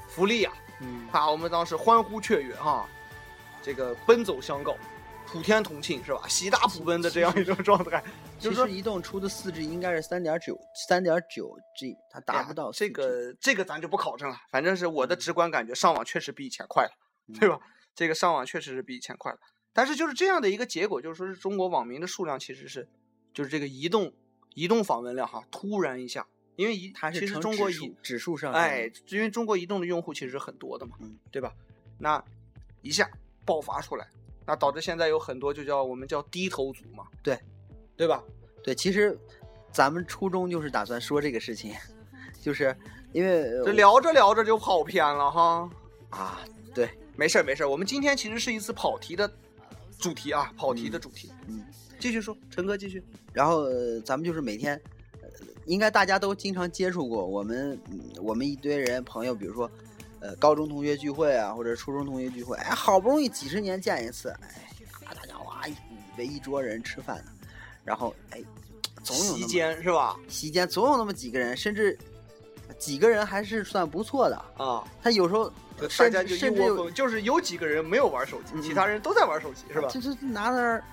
[0.08, 0.52] 福利啊。
[0.80, 1.06] 嗯。
[1.12, 2.84] 啊，我们当时欢呼雀跃哈，
[3.62, 4.76] 这个奔走相告，
[5.26, 6.26] 普天同庆是吧？
[6.28, 8.02] 喜大普奔的这样一种状态，
[8.38, 10.58] 就是说其实移动出的四 G 应该是三点九
[10.88, 16.90] 三点九 G，它达不到这个这个咱就不考证了，反正是我的直观感觉，上网确实比以前快了，
[17.28, 17.38] 嗯。
[17.38, 17.58] 对吧？
[17.94, 19.38] 这个上网确实是比以前快了，
[19.72, 22.88] 但是就是这样的一个结果，就是说是中国网民的数量其实是，
[23.34, 24.12] 就是这个移动
[24.54, 28.60] 移动访问量哈，突然一下，因为移其实它是呈中国移指数上升。
[28.60, 31.18] 哎，因为中国移动的用户其实很多的嘛，嗯。
[31.30, 31.52] 对吧？
[31.98, 32.22] 那
[32.80, 33.08] 一下
[33.44, 34.06] 爆发出来，
[34.46, 37.38] 那导致现在有很多就叫我们叫低头族嘛，对，
[37.96, 38.22] 对吧？
[38.62, 39.18] 对，其实
[39.72, 41.74] 咱们初衷就是打算说这个事情，
[42.40, 42.76] 就是
[43.12, 45.70] 因为聊着聊着就跑偏了哈。
[46.10, 46.40] 啊，
[46.74, 49.30] 对，没事儿没事儿，我们今天其实是一次跑题的
[49.98, 51.32] 主题啊，跑题的主题。
[51.48, 51.64] 嗯，
[51.98, 53.02] 继续说，陈哥继续。
[53.32, 54.78] 然后呃咱们就是每天，
[55.22, 55.28] 呃
[55.64, 59.70] 应该大家都经常接触过，我们嗯我们一堆人朋友，比如说
[60.22, 64.48] 呃高中同学聚会啊，或者初中同学聚会，哎，好不容易几十年见一次，哎，
[65.04, 65.74] 啊大家哇一
[66.16, 67.32] 围一桌人吃饭呢，
[67.84, 68.40] 然后哎，
[69.02, 70.16] 总有那席间是吧？
[70.28, 71.98] 席间总有那么几个人，甚至
[72.78, 79.88] 几个人还是算不错的，啊，他有时候大甚家就一至甚至有窝蜂，就是有几个人没有玩手机，嗯其他人都在玩手机，是吧？
[79.88, 80.84] 就是拿那儿，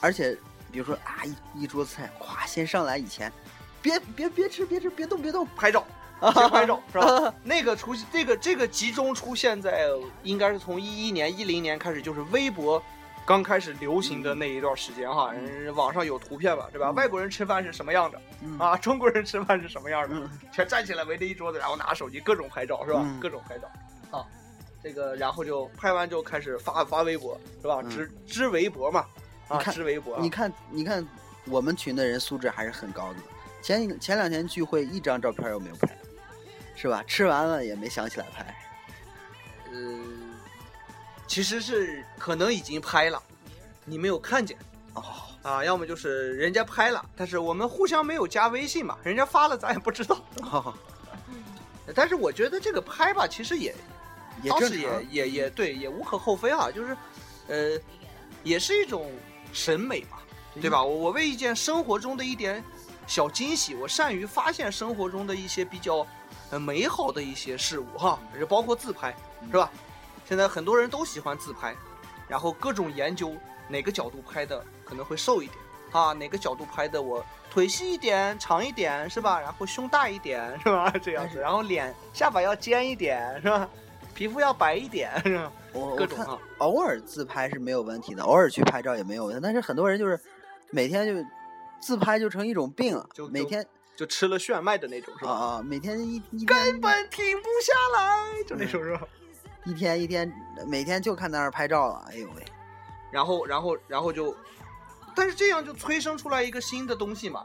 [0.00, 0.36] 而且
[0.70, 3.32] 比如说啊，一一桌菜，咵，先上来以前，
[3.82, 5.84] 别别别吃，别吃，别动，别动，拍照，
[6.34, 7.34] 先拍照是吧？
[7.44, 9.88] 那个出现，这个这个集中出现在
[10.22, 12.82] 应该是从一一年、一零年开始，就是微博
[13.26, 15.32] 刚开始流行的那一段时间哈。
[15.32, 16.90] 人网上有图片吧，对吧？
[16.92, 18.76] 外国人吃饭是什么样的嗯啊？
[18.76, 20.14] 中国人吃饭是什么样的？
[20.16, 23.00] 嗯全站起来围着一桌子，然后拿手机各种拍照，是吧？
[23.04, 23.68] 嗯各种拍照
[24.16, 24.24] 啊。
[24.82, 27.80] 这个然后就拍完就开始发发微博，是吧？
[27.82, 29.00] 嗯支支微博嘛，
[29.48, 30.20] 啊，你看支微博啊。
[30.22, 31.06] 你看，你看，
[31.46, 33.16] 我们群的人素质还是很高的。
[33.62, 35.88] 前前两天聚会，一张照片都没有拍，
[36.74, 37.02] 是吧？
[37.06, 38.54] 吃完了也没想起来拍。
[39.72, 40.00] 呃，
[41.26, 43.22] 其实是可能已经拍了，
[43.84, 44.56] 你没有看见
[44.94, 45.02] 哦，
[45.42, 50.16] 啊，要么就是人家拍了，但是我们互相没有加微信嘛，人家发了咱也不知道。
[50.50, 50.74] 哦
[51.94, 53.74] 但是我觉得这个拍吧，其实也
[54.42, 55.06] 也倒是也。
[55.10, 56.96] 也也对，也无可厚非啊，就是
[57.46, 57.78] 呃，
[58.42, 59.12] 也是一种
[59.52, 60.16] 审美嘛，
[60.62, 60.82] 对吧？
[60.82, 62.64] 我我为一件生活中的一点
[63.06, 66.06] 小惊喜，我善于发现生活中的一些比较呃
[66.58, 69.14] 美好的一些事物哈，也包括自拍，
[69.50, 69.70] 是吧？
[70.26, 71.74] 现在很多人都喜欢自拍，
[72.28, 73.34] 然后各种研究
[73.68, 75.58] 哪个角度拍的可能会瘦一点
[75.92, 79.40] 啊，哪个角度拍的我腿细一点、长一点是吧？
[79.40, 80.90] 然后胸大一点是吧？
[81.02, 83.68] 这样子，然后脸下巴要尖一点是吧？
[84.14, 85.52] 皮肤要白一点是吧？
[85.96, 89.40] 各种啊，偶尔自拍是没有问题的，偶尔去拍照也没有问题。
[89.42, 90.18] 但是很多人就是
[90.70, 91.28] 每天就
[91.80, 93.66] 自拍就成一种病了就，就每天
[93.96, 95.30] 就吃了炫迈的那种是吧？
[95.30, 99.06] 啊啊，每天一一根本停不下来，就那种是吧？
[99.64, 100.30] 一天一天，
[100.66, 102.04] 每天就看在那儿拍照了。
[102.10, 102.44] 哎呦喂，
[103.10, 104.36] 然后，然后，然后就，
[105.14, 107.44] 但是这样就催生出来一个新的东西嘛，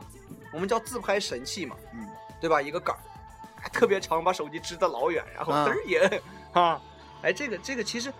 [0.52, 2.08] 我们叫自拍神器嘛，嗯，
[2.41, 2.62] 对吧？
[2.62, 3.00] 一个杆儿，
[3.62, 6.22] 还特别长，把手机支得老远，然后啊嘚儿也
[6.52, 6.82] 啊，
[7.22, 8.12] 哎，这个这个其实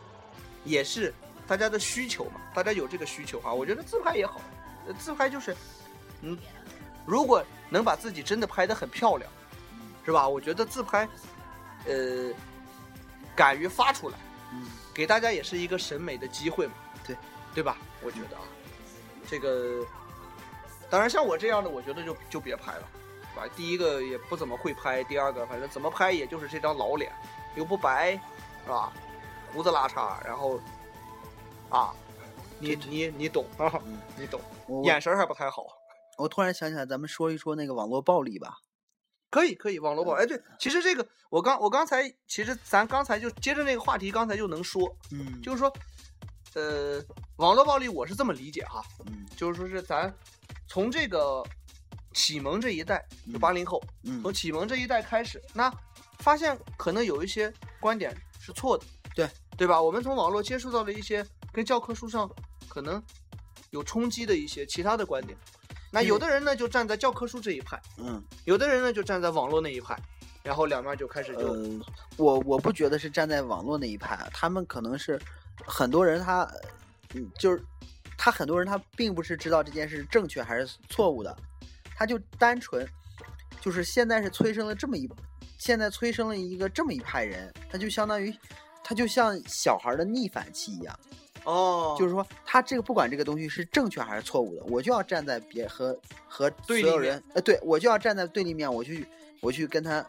[0.64, 1.14] 也是
[1.46, 4.40] 大家的需求嘛，大家有这个需求啊，我觉得自拍也好，
[4.88, 5.54] 呃自拍就是，
[6.22, 6.38] 嗯，
[7.10, 9.32] 如果能把自己真的拍得很漂亮，
[10.06, 10.30] 是吧？
[10.30, 11.10] 我觉得自拍，
[11.88, 12.32] 呃，
[13.36, 14.18] 敢于发出来。
[14.54, 17.18] 嗯，给大家也是一个审美的机会嘛，对
[17.56, 17.78] 对吧？
[18.04, 18.44] 我觉得啊，
[19.28, 19.84] 这个
[20.88, 22.88] 当然像我这样的，我觉得就就别拍了，
[23.34, 23.48] 是吧？
[23.56, 27.12] 第一个也不怎么会拍，第二个反正怎么拍也就是这张老脸，
[27.56, 28.12] 又不白，
[28.64, 28.94] 是吧？
[29.52, 30.60] 胡子拉碴，然后
[31.70, 31.92] 啊，
[32.60, 34.40] 你你你懂啊嗯，你懂，
[34.84, 35.79] 眼神还不太好。
[36.20, 38.58] 我突然想起来，咱们说一说那个网络暴力吧。
[39.32, 40.22] 可以可以，网络暴力。
[40.22, 45.72] 哎，对，其实这个我刚我刚才其实咱刚才就接着那个话题，刚才就能说，嗯，就是说，
[46.56, 47.04] 呃，
[47.38, 49.26] 网络暴力我是这么理解哈，嗯。
[49.36, 50.14] 就是说是咱
[50.68, 51.44] 从这个
[52.14, 52.98] 启蒙这一代，
[53.32, 54.22] 就嗯八零后，嗯。
[54.22, 54.34] 从。
[54.34, 55.72] 启蒙这一代开始，那
[56.20, 59.30] 发现可能有一些观点是错的，对。
[59.56, 59.82] 对吧？
[59.82, 62.30] 我们从网络接触到了一些跟教科书上
[62.70, 63.04] 可能
[63.72, 65.38] 有冲击的一些其他的观点，
[65.92, 69.98] 那嗯有的人呢就站在教科书这一派，嗯，有的人呢就站在网络那一派，
[70.44, 71.80] 然后两面就开始就、呃，
[72.18, 75.20] 我我不觉得是站在网络那一派，啊他们可能是
[75.66, 76.50] 很多人他，
[77.14, 77.64] 嗯，就是
[78.18, 81.36] 他很多人他并不是知道这件事正确还是错误的，
[81.96, 82.88] 他就单纯
[83.60, 85.10] 就是现在是催生了这么一，
[85.58, 88.34] 现在催生了一个这么一派人，他就相当于
[88.84, 91.00] 他就像小孩的逆反期一样。
[91.44, 99.08] 哦，就是说，他这个不管这个东西是正确还是错误的，我就要站在别和和所对立人，呃，对我就要站在对立面，我去
[99.42, 100.06] 我去跟他，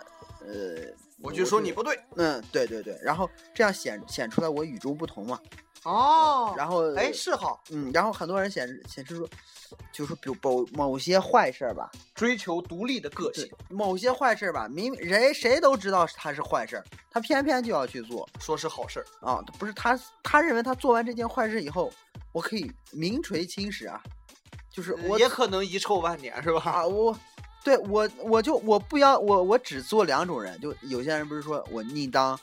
[0.47, 0.83] 呃，
[1.23, 5.39] 我就说你不对嗯，对对对，然后这样显显出来我与众不同嘛。
[5.85, 6.55] 哦。
[6.57, 9.29] 然后哎，是好，嗯，然后很多人显示显示说，
[9.93, 19.07] 就是比如某某些坏事儿吧，追求独立的个性，，某些坏事儿吧，明明人谁都知道他是坏事儿，他偏偏就要去做说是好事儿。
[19.21, 21.93] 啊，不是他他认为他做完这件坏事以后，
[22.33, 24.03] 我可以名垂青史啊，
[24.71, 26.61] 就是我也可能遗臭万年，是吧？
[26.71, 27.17] 啊，我
[27.63, 32.39] 对我我就我不要我我只做两种人，就有些人不是说我宁当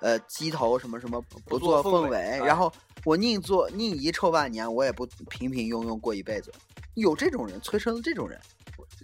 [0.00, 2.72] 呃鸡头什么什么不不做凤尾然后
[3.04, 6.52] 我宁做宁遗臭万年，我也不平平庸庸过一辈子。
[6.94, 8.40] 有这种人，催生了这种人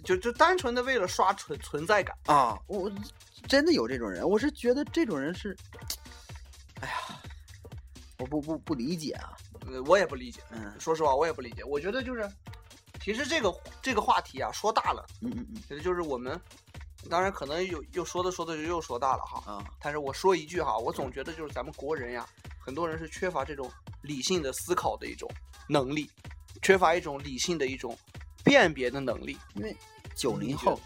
[0.03, 2.15] 就就单纯的为了刷存存在感。
[2.25, 2.57] 啊！
[2.67, 2.91] 我
[3.47, 5.55] 真的有这种人，我是觉得这种人是，
[6.79, 6.93] 哎呀，
[8.17, 9.35] 我不不不理解啊，
[9.69, 11.63] 呃，我也不理解，嗯说实话，我也不理解。
[11.63, 12.27] 我觉得就是，
[13.03, 16.39] 其实这个这个话题啊，说大了，嗯嗯嗯其实就是我们，
[17.09, 19.51] 当然可能又又说着说着就又说大了哈。
[19.51, 22.27] 啊，但是我说一句哈，我总觉得就是咱们国人呀，
[22.59, 23.69] 很多人是缺乏这种
[24.03, 25.27] 理性的思考的一种
[25.67, 26.09] 能力，
[26.61, 27.97] 缺乏一种理性的一种
[28.43, 29.37] 辨别的能力。
[29.55, 29.75] 因为
[30.15, 30.79] 九零后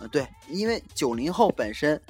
[0.00, 2.00] 嗯，对，因为九零后本身，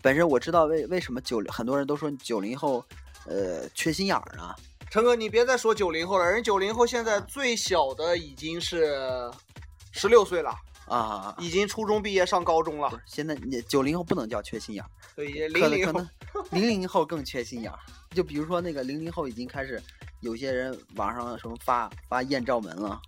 [0.00, 2.84] 本身我知道为为什么九很多人都说九零后，
[3.26, 4.54] 呃，缺心眼儿呢？
[4.92, 8.94] 陈哥，你别再说九零后了，人九零后现在最小的已经是
[9.90, 10.54] 十六岁了，
[10.86, 16.08] 啊，已经初中毕业上高中了现在你九零后不能叫缺心眼儿，所以可零零后能
[16.52, 17.78] 零零后更缺心眼儿。
[18.10, 19.82] 就比如说那个零零后已经开始，
[20.20, 23.00] 有些人网上什么发发艳照门了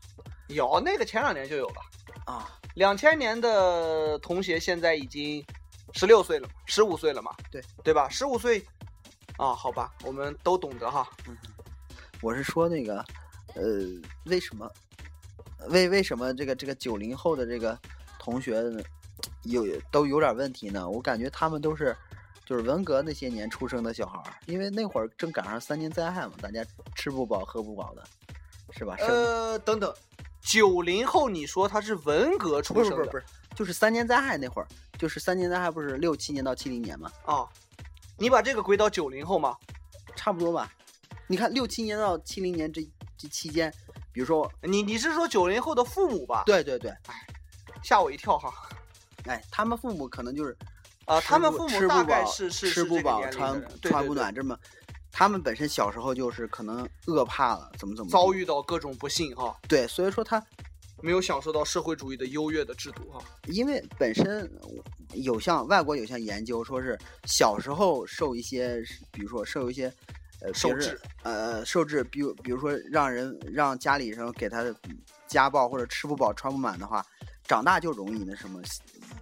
[0.49, 5.45] 有那个前两年就有了，啊，两千年的同学现在已经
[5.93, 7.31] 十六岁了，十五岁了嘛？
[7.53, 8.09] 对对吧？
[8.09, 8.65] 十五岁
[9.37, 11.07] 啊，好吧，我们都懂得哈。
[12.25, 13.05] 我是说那个，
[13.55, 13.63] 呃，
[14.25, 14.71] 为什么，
[15.69, 17.79] 为为什么这个这个九零后的这个
[18.19, 18.65] 同学
[19.43, 20.89] 有都有点问题呢？
[20.89, 21.95] 我感觉他们都是
[22.47, 26.65] 就是文革那些年出生的小孩儿，因为那会儿正赶上三年灾害嘛，大家
[26.95, 28.03] 吃不饱喝不饱的，
[28.71, 28.97] 是吧？
[28.97, 29.95] 生呃，等等，
[30.41, 34.69] 九零后你说他是文革出生的不是不是不是，就是三年灾害那会儿，
[34.99, 37.47] 就是三年灾害不是六七年到七零年嘛，啊？
[38.17, 39.55] 你把这个归到九零后吗？
[40.17, 40.73] 差不多吧？
[41.27, 43.73] 你看六七年到七零年这这期间，
[44.13, 47.27] 比如说，你你是说九零后的父母吧？，对对对，哎
[47.83, 48.53] 吓我一跳哈。
[49.25, 50.55] 哎，他们父母可能就是
[51.07, 54.59] 啊，他们父母大概是是吃不饱，穿穿不暖，这么，
[55.11, 60.45] 他们本身小时候就是可能饿怕了，怎么怎么遭遇到各种不幸哈，对，所以说他
[61.01, 63.19] 没有享受到社会主义的优越的制度哈。
[63.47, 64.51] 因为本身
[65.15, 69.91] 有项外国有项研究说是小时候受一些，比如说受一些。
[70.45, 74.63] 呃，受制，呃，受制，比如比如说让人让家里人给他
[75.27, 77.05] 家暴或者吃不饱穿不满的话，
[77.45, 78.61] 长大就容易那什么，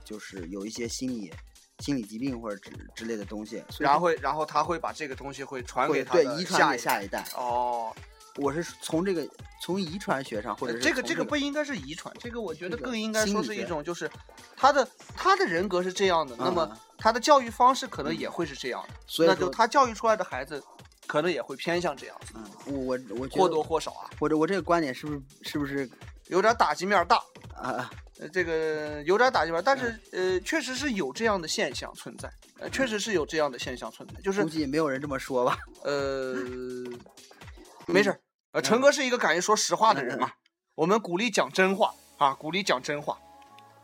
[0.04, 1.32] 就是有一些心理
[1.78, 7.24] 心理疾病或者之之类的东西，然后会然后他会把这个东西会传给他对遗传给下一代。
[7.36, 7.94] 哦，
[8.38, 9.24] 我是从这个
[9.60, 14.10] 从遗传学上，或者这个这个不应该是遗传，这个我觉得更应该说是一种就是
[14.56, 16.78] 他的他的人格是这样的，那么嗯。
[17.02, 19.36] 他的教育方式可能也会是这样的，所以。
[19.36, 20.62] 就他教育出来的孩子
[21.06, 22.44] 可能也会偏向这样子，嗯，
[22.86, 25.88] 我我我或多或少啊，或者我这个观点是不是是不是
[26.28, 27.16] 有点打击面儿大。
[27.54, 27.88] 啊？
[28.18, 35.58] 呃，这个有点打击面儿，但是嗯呃，确实是有这样的现象存在，呃，确实是有这样的现象存在，就是估计没有人这么说吧？
[35.82, 36.34] 呃，
[37.86, 38.20] 没事儿，
[38.52, 40.30] 呃，陈哥是一个敢于说实话的人嘛，
[40.74, 43.16] 我们鼓励讲真话啊，鼓励讲真话。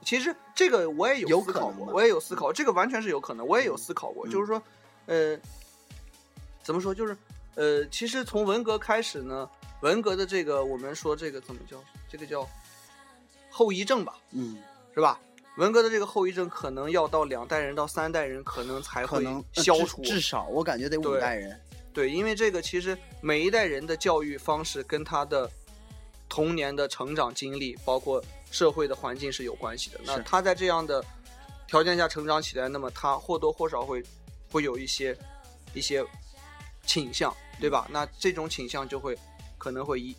[0.04, 4.62] 其实这个我也有有思考过，我也有思考，这个完全是有可能，我也有思考过，嗯就是说，
[5.06, 5.38] 呃，
[6.68, 7.16] 怎么说，就是
[7.54, 9.48] 呃，其实从文革开始呢，
[9.80, 12.46] 文革的这个我们说这个怎么叫，这个叫
[13.48, 14.58] 后遗症吧，嗯，
[14.92, 15.18] 是吧？
[15.56, 20.02] 文革的这个后遗症可能要到两代人到三代人，可能才会消除。
[20.02, 21.58] 至少我感觉得五代人。
[21.94, 25.50] 对，因为这个其实每一代人的教育方式跟他的
[26.28, 29.98] 童年的成长经历，包括社会的环境是有关系的。
[30.04, 31.02] 那他在这样的
[31.66, 34.04] 条件下成长起来，那么他或多或少会
[34.52, 35.16] 会有一些
[35.72, 36.04] 一些
[36.88, 37.86] 倾向，对吧？
[37.90, 39.16] 那这种倾向就会
[39.58, 40.16] 可能会遗，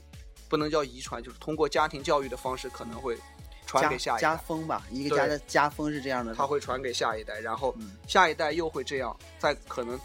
[0.48, 3.18] 不能叫遗传，就是通过家庭教育的方式可能会
[3.66, 4.22] 传给下一代。
[4.22, 6.36] 家风吧，一个家的家风是这样的。
[6.36, 10.00] 他会传给下一代，然后嗯下一代又会这样，再可能，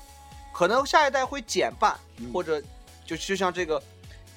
[0.55, 2.61] 可能下一代会减半，嗯或者
[3.05, 3.81] 就就像这个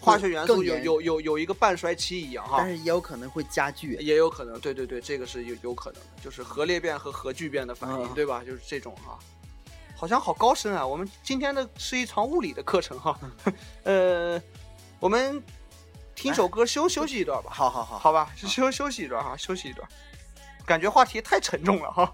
[0.02, 3.96] 化学元素有有有有一个半衰期一样哈但，是也有可能会加剧。
[4.02, 8.44] 也有可能，对对对，这个是有有可能的，就是核裂变和核聚变的反应，嗯对吧？
[8.46, 9.18] 就是这种哈，
[9.98, 10.86] 好像好高深啊！
[10.86, 13.20] 我们今天的是一场物理的课程哈，
[13.84, 14.40] 呃，
[15.00, 15.44] 我们
[16.14, 19.90] 听首歌休休息一段吧，好好好，好吧，休休息一段哈，休息一段，
[20.68, 22.14] 感觉话题太沉重了哈。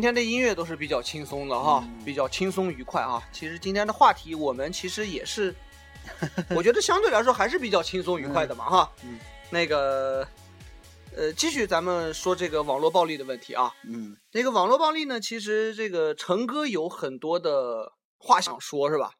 [0.00, 3.22] 天的音乐都是比较轻松的哈，嗯比较轻松愉快啊。
[3.32, 5.54] 其实今天的话题我们其实也是，
[6.54, 8.92] 我觉得相对来说还是比较轻松愉快的嘛哈。
[9.04, 9.18] 嗯
[9.50, 10.26] 那个，
[11.16, 13.72] 呃，继续咱们说这个网络暴力的问题啊。
[13.84, 19.10] 嗯那个网络暴力呢，其实这个成哥有很多的话想说，是吧？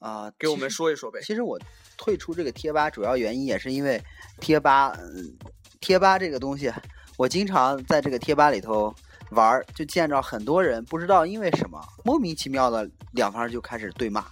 [0.00, 1.20] 啊，给我们说一说呗。
[1.22, 1.58] 其实我
[1.96, 4.02] 退出这个贴吧主要原因也是因为
[4.40, 5.38] 贴吧，嗯，
[5.80, 6.72] 贴吧这个东西，
[7.16, 8.94] 我经常在这个贴吧里头
[9.30, 14.24] 玩儿，就见着很多人不知道因为什么莫名其妙的两方就开始对骂，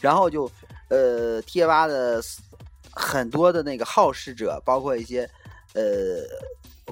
[0.00, 0.50] 然后就
[0.88, 2.20] 呃贴吧的
[2.90, 5.28] 很多的那个好事者，包括一些
[5.74, 5.82] 呃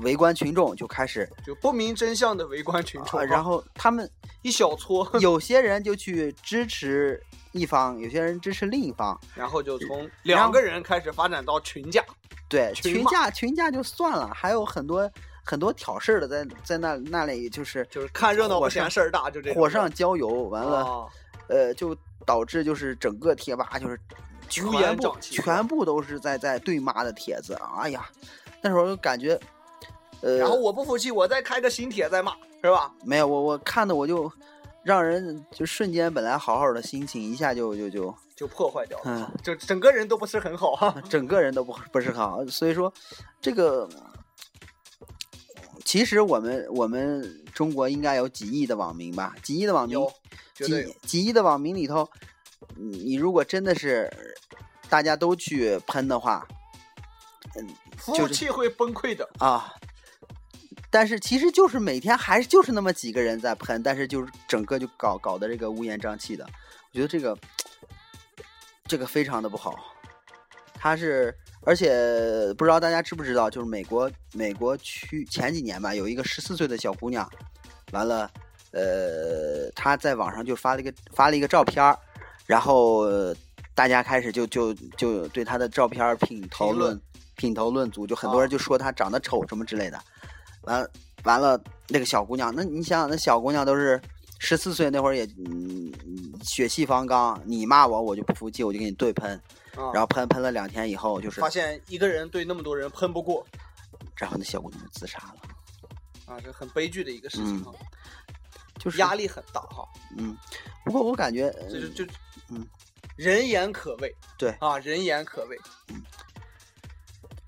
[0.02, 4.08] 围观群众就开始，就不明真相的围观群众、啊、然后他们
[4.42, 9.18] 一小撮， 有些人就去支持一方，有些人支持另一方。
[9.34, 12.04] 然后就从两个人开始发展到群架。
[12.48, 15.10] 对，群架群架就算了，还有很多
[15.49, 21.07] 很多挑事儿的在在那那里就是就是看热闹不嫌事儿大，就这种火上浇油，完了、啊
[21.49, 21.96] 呃，就
[22.26, 23.99] 导致就是整个贴吧就是
[24.51, 28.07] 全乌烟部瘴气全部都是在在对骂的帖子，哎呀，
[28.61, 29.40] 那时候就感觉，
[30.20, 32.92] 呃，然后我不服气，我再开个新帖再骂，是吧？
[33.03, 34.30] 没有我我看的我就
[34.82, 40.94] 让人就瞬间本来好好的心情一下就就就就破坏掉了，嗯就整个人都不是很好哈。
[41.09, 42.92] 整个人都不不是很好，所以说
[43.40, 43.88] 这个
[45.89, 49.99] 其实我们我们中国应该有几亿的网民吧，几亿的网民
[50.55, 52.07] 几几亿的网民里头，
[52.76, 54.12] 你你如果真的是
[54.91, 56.47] 大家都去喷的话，
[57.97, 59.26] 服务器会崩溃的。
[59.39, 59.72] 啊，
[60.91, 66.45] 但是其实就是每天还是就是那么几个人在喷，但是就是整个就搞搞的这个乌烟瘴气的，
[66.93, 67.39] 我觉得这个
[68.86, 69.74] 这个非常的不好。
[70.80, 71.90] 他是，而且
[72.56, 77.28] 不知道大家知不知道，就是美国美国区前几年吧，有一个十四岁的小姑娘，
[77.90, 78.30] 完了，
[78.70, 81.98] 呃，她在网上就发了一个发了一个照片儿
[82.46, 83.34] 然后呃
[83.74, 87.00] 大家开始就就就对她的照片儿品头论论
[87.36, 90.00] 品头论足，就很多人就说她长得丑什么之类的。
[90.62, 90.90] 完了
[91.24, 94.00] 完了，那个小姑娘，那你想想，那小姑娘都是
[94.38, 95.92] 十四岁那会儿也嗯
[96.44, 99.40] 血气方刚，你骂我我就不服气，我就给你对喷。
[99.76, 103.46] 啊然后喷喷了两天以后，就是发现一个人对那么多人喷不过
[104.16, 107.72] 然后那小姑娘就自杀了，啊，这很悲剧的一个事情哈，
[108.78, 109.88] 就是压力很大哈。
[110.16, 110.36] 嗯，
[110.84, 112.04] 不过我感觉，就是就
[112.48, 112.66] 嗯，
[113.16, 114.14] 人言可畏。
[114.36, 115.58] 对啊，人言可畏。
[115.88, 116.02] 嗯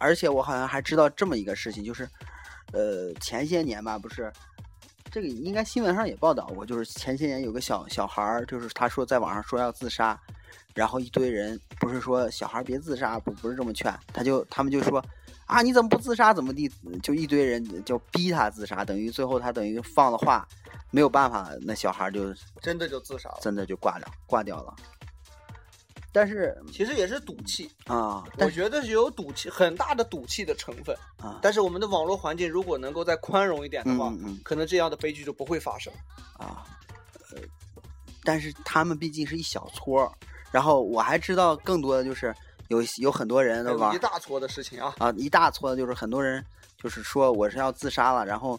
[0.03, 2.09] 而且我好像还知道这么一个事情，就是，
[2.73, 4.33] 呃，前些年吧，不是，
[5.11, 10.19] 这个应该新闻上也报道过，就是前些年有个小小孩儿，就是他说在网上说要自杀，
[10.75, 15.05] 然后一堆人不是说小孩别自杀，不不是这么劝，他就他们就说
[15.47, 16.71] 啊你怎么不自杀怎么地，
[17.03, 20.47] 就一堆人就逼他自杀，等于最后他等于放了话，
[20.91, 24.75] 没有办法，那小孩就真的就自杀了，真的就挂了挂掉了。
[26.13, 30.93] 但是其实也是赌气，啊，我觉得是有赌气，很大的赌气的成分。
[31.19, 35.93] 啊，但是我们的网络环境如果能够再宽容一点的话，嗯嗯可能这样的悲剧就不会发生。
[36.33, 36.67] 啊，
[37.31, 37.39] 呃，
[38.25, 40.11] 但是他们毕竟是一小撮儿，
[40.51, 42.35] 然后我还知道更多的就是
[42.69, 46.45] 有有很多人还有的玩一大撮的事情啊，啊，一大撮的就是很多人
[46.77, 48.59] 就是说我是要自杀了，然后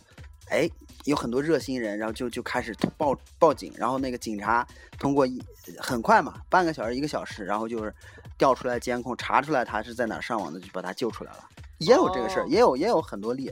[0.50, 0.70] 哎
[1.06, 4.66] 有很多热心人，然后就就开始报报警，然后那个警察
[5.00, 5.42] 通过一
[5.80, 7.94] 很快嘛，半个小时一个小时，然后就是
[8.38, 11.40] 调出来监控，查出来他是在哪儿上网的，就把他救出来了。
[11.80, 12.48] 也有这个事儿，哦。
[12.48, 13.52] 也有也有很多例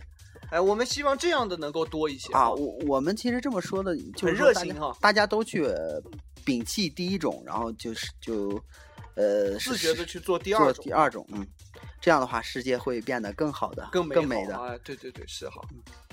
[0.52, 2.50] 哎，我们希望这样的能够多一些啊。
[2.50, 6.02] 我我们其实这么说的，就热心哈大家都去呃
[6.45, 8.60] 摒弃第一种，然后就是就
[9.16, 11.45] 呃自觉的去做第二种第，二种，嗯，
[12.02, 14.47] 这样的话世界会变得更好的，更更美的。
[14.47, 15.62] 美好哎，对对对，是哈。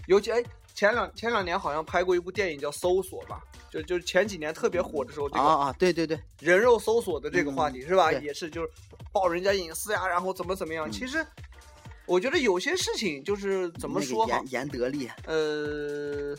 [0.07, 8.13] 尤其哎，前两前两年好像拍过一部电影叫《搜索》吧，就就前几年特别火的时候，这个啊啊，对对对，人肉搜索的这个话题、嗯是吧？
[8.13, 8.71] 也是就是
[9.13, 10.89] 爆人家隐私呀，然后怎么怎么样。
[10.89, 11.27] 嗯其实
[12.07, 16.37] 我觉得有些事情就是怎么说哈严，严得力，呃，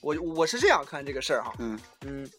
[0.00, 2.30] 我我是这样看这个事儿哈，嗯嗯，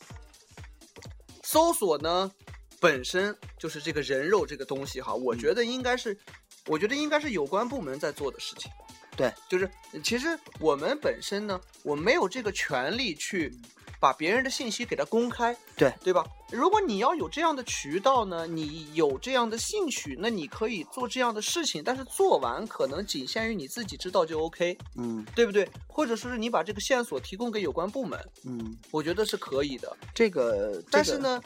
[1.44, 2.32] 搜索呢
[2.80, 6.18] 本身就是这个人肉这个东西哈，我觉得应该是，
[6.66, 8.72] 我觉得应该是有关部门在做的事情。
[9.18, 9.70] 对，就是
[10.04, 13.54] 其实我们本身呢，我没有这个权利去
[14.02, 16.26] 把别人的信息给它公开，对对吧？
[16.52, 25.70] 如果你要有这样的渠道呢，你有这样的兴趣，那你可以做这样的事情，但是做完可能仅限于你自己知道就 OK，嗯对不对？
[25.88, 29.96] 或者说是你把这个线索提供给有关部门，嗯，我觉得是可以的。
[30.16, 31.42] 这个，这个，但是呢，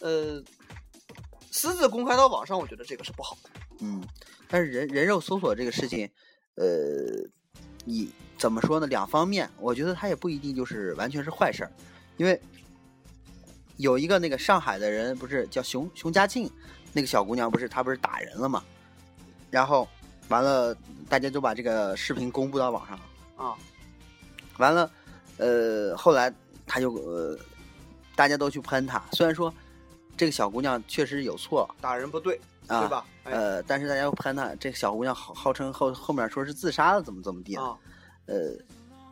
[0.00, 0.42] 呃，
[1.50, 3.50] 私自公开到网上，我觉得这个是不好的。
[3.80, 4.02] 嗯，
[4.48, 6.08] 但是人人肉搜索这个事情，
[6.54, 6.64] 呃，
[7.84, 8.10] 你
[8.44, 8.86] 怎么说呢？
[8.86, 11.72] 两方面，我觉得它也不一定就是完全是坏事儿，
[12.18, 12.38] 因为
[13.78, 16.50] 有一个那个上海的人不是叫熊熊佳静，
[16.92, 18.62] 那个小姑娘不是她不是打人了嘛，
[19.50, 19.88] 然后
[20.28, 20.76] 完了
[21.08, 23.04] 大家就把这个视频公布到网上了。
[23.42, 23.56] 啊，
[24.58, 24.90] 完了，
[25.38, 26.30] 呃，后来
[26.66, 27.38] 他就呃，
[28.14, 29.02] 大家都去喷他。
[29.12, 29.50] 虽然说
[30.18, 33.06] 这个小姑娘确实有错打人不对，啊，对吧？
[33.22, 37.62] 哎呃，但是大家又喷她，这个小姑娘号号称后后面说是自杀了，怎么怎么地的。
[37.62, 37.74] 啊，
[38.26, 38.56] 呃，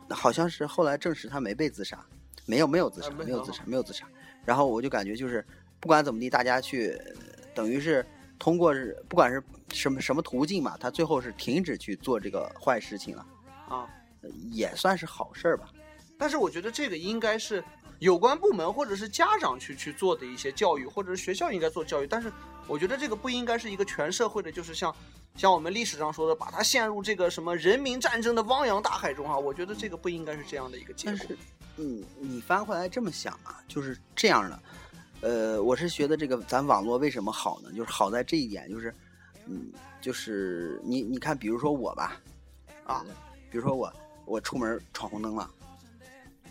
[0.09, 2.03] 好像是后来证实他没被自杀，
[2.45, 4.05] 没有没有自杀，啊没有自杀，没有自杀。
[4.45, 5.45] 然后我就感觉就是
[5.79, 7.13] 不管怎么地，大家去呃
[7.53, 8.05] 等于是
[8.37, 9.41] 通过是不管是
[9.71, 13.25] 什么什么途径嘛，他最后是停止去做这个坏事情了，
[13.67, 13.87] 啊。
[14.21, 15.69] 呃也算是好事儿吧。
[16.17, 17.61] 但是我觉得这个应该是
[17.99, 22.07] 有关部门或者是家长去去做的一些教育，或者是学校应该做教育。
[22.07, 22.31] 但是
[22.67, 24.93] 我觉得这个不应该是一个全社会的，就是像
[25.35, 29.37] 像我们历史上说的，把它陷入这个什么人民战争的汪洋大海中啊。
[29.37, 31.37] 我觉得这个不应该是这样的一个结果但是。，
[31.77, 34.59] 嗯，你翻回来这么想啊，就是这样的。
[35.21, 37.71] 呃，我是觉得这个咱网络为什么好呢？
[37.73, 38.93] 就是好在这一点，就是，
[39.45, 42.19] 嗯，就是你你看，比如说我吧，
[42.85, 43.05] 啊，
[43.49, 43.91] 比如说我
[44.25, 45.49] 我出门闯红灯了，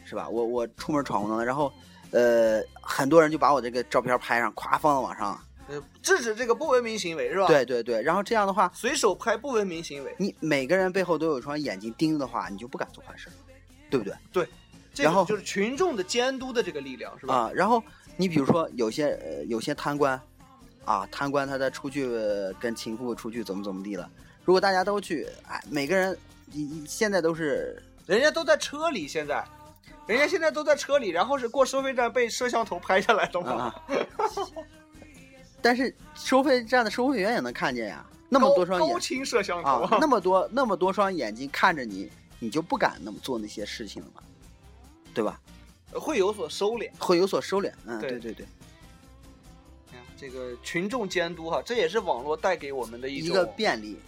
[0.05, 0.29] 是吧？
[0.29, 1.73] 我我出门闯红灯了，然后，
[2.11, 5.41] 呃，很多人就把我这个照片拍上，咵放到网上了。
[5.73, 13.29] 呃，制止这个不文明行为是吧？，对对对，然后这样的话，随手拍不文明行为，你每个人背后都有一双眼睛盯着的话，你就不敢做坏事，
[13.89, 14.47] 对不对？
[14.95, 17.35] 这然后就是群众的监督的这个力量是吧？
[17.35, 17.83] 啊，然后
[18.19, 20.21] 你比如说有些呃有些贪官，
[20.85, 24.11] 啊，贪官他在出去、呃跟情妇出去怎么怎么地了，
[24.45, 26.15] 如果大家都去，哎，每个人
[26.53, 29.43] 一一现在都是人家都在车里，现在，
[30.07, 33.51] 人家现在都在车里，然后是过收费站被摄像头拍下来的吗。
[33.51, 33.75] 啊，
[35.63, 39.71] 但是收费站的收费员也能看见呀，那么多双高清摄像头。
[39.83, 44.23] 啊，那么多那么多双眼睛看着你，你就不敢那么做那些事情了嘛，
[45.15, 45.41] 对吧？
[45.93, 46.91] 会有所收敛。
[46.99, 48.19] 会有所收敛，嗯，对。
[48.19, 48.47] 对对
[50.17, 53.99] 这个群众监督哈，这也是网络带给我们的一个便利，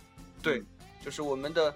[0.40, 0.62] 对，
[1.04, 1.74] 就是我们的。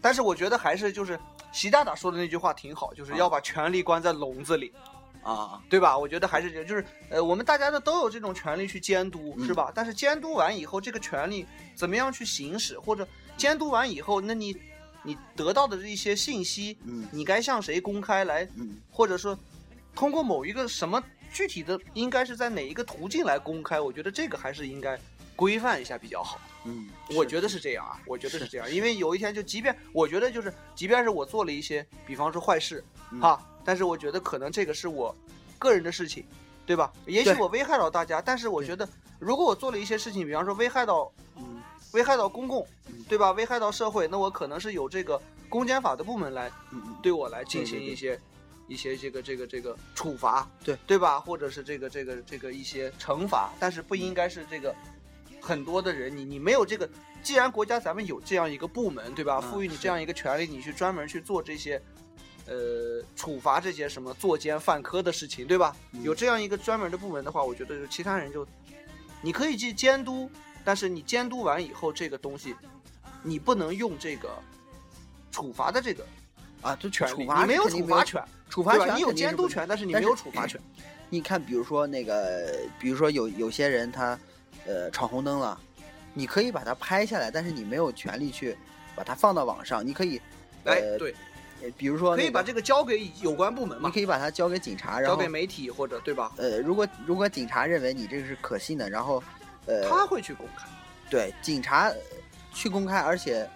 [0.00, 1.20] 但是我觉得还是就是
[1.52, 4.72] 习大大说的那句话挺好，就是要把权力关在笼子里，
[5.22, 5.96] 啊啊，对吧？
[5.96, 9.70] 我觉得还是这就是呃，我们大家的都有这种权利去监督，嗯是吧？
[9.74, 13.06] 但是监督完以后，这个权利怎么样去行使，或者
[13.36, 14.56] 监督完以后，那你
[15.02, 19.38] 你得到的这一些信息，嗯你该向谁公开来，嗯或者说
[19.94, 21.02] 通过某一个什么
[21.32, 23.80] 具体的，应该是在哪一个途径来公开？
[23.80, 24.98] 我觉得这个还是应该
[25.36, 26.40] 规范一下比较好。
[26.64, 35.14] 嗯，我觉得是这样啊，我觉得是是这样，因为有一天就即便我觉得就是，即便是我做了一些，比方说坏事，嗯哈，但是我觉得可能这个是我
[35.58, 36.24] 个人的事情，
[36.66, 36.92] 对吧？
[37.06, 38.88] 也许我危害到大家，但是我觉得
[39.18, 43.32] 如果我做了一些事情，比方说危害到，嗯危害到公共嗯，对吧？
[43.32, 46.50] 危害到社会，那我可能是有这个公检法的部门来
[47.02, 48.20] 对我来进行一些。
[48.68, 51.18] 一些这个这个这个处罚，对对吧？
[51.18, 54.72] 或者是这个这个这个一些惩罚，但是不应该是这个
[55.40, 56.88] 很多的人，你你没有这个，
[57.20, 59.40] 既然国家咱们有这样一个部门，对吧？
[59.40, 61.82] 赋予你这样一个权利，你去专门去做这些，
[62.50, 65.74] 呃，处罚这些什么作奸犯科的事情，对吧？
[65.92, 68.44] 嗯有这样一个专门的部门的话，我觉得就其他人就，
[69.22, 70.28] 你可以去监督，
[70.64, 72.56] 但是你监督完以后，这个东西，
[73.22, 74.28] 你不能用这个
[75.30, 76.04] 处罚的这个
[76.60, 78.96] 啊，就权利，处罚你没有处罚权，处罚权？
[78.96, 80.60] 你有监督权，但是你没有处罚权。
[81.08, 84.18] 你看，比如说那个，比如说有有些人他，
[84.66, 85.60] 呃，闯红灯了，
[86.14, 88.56] 你可以把他拍下来，但是你没有权利去
[88.94, 89.86] 把它放到网上。
[89.86, 90.20] 你可以，
[90.64, 91.16] 哎，呃，对，呃
[91.76, 96.32] 比如说、可以把这个交给有关部门嘛，你可以把它交给警察，然后交给媒体或者对吧？
[96.36, 99.22] 呃，如果如果警察认为你这个是可信的，然后，
[99.66, 100.66] 呃，他会去公开。
[101.10, 101.96] 对警察呃
[102.54, 103.48] 去公开，而且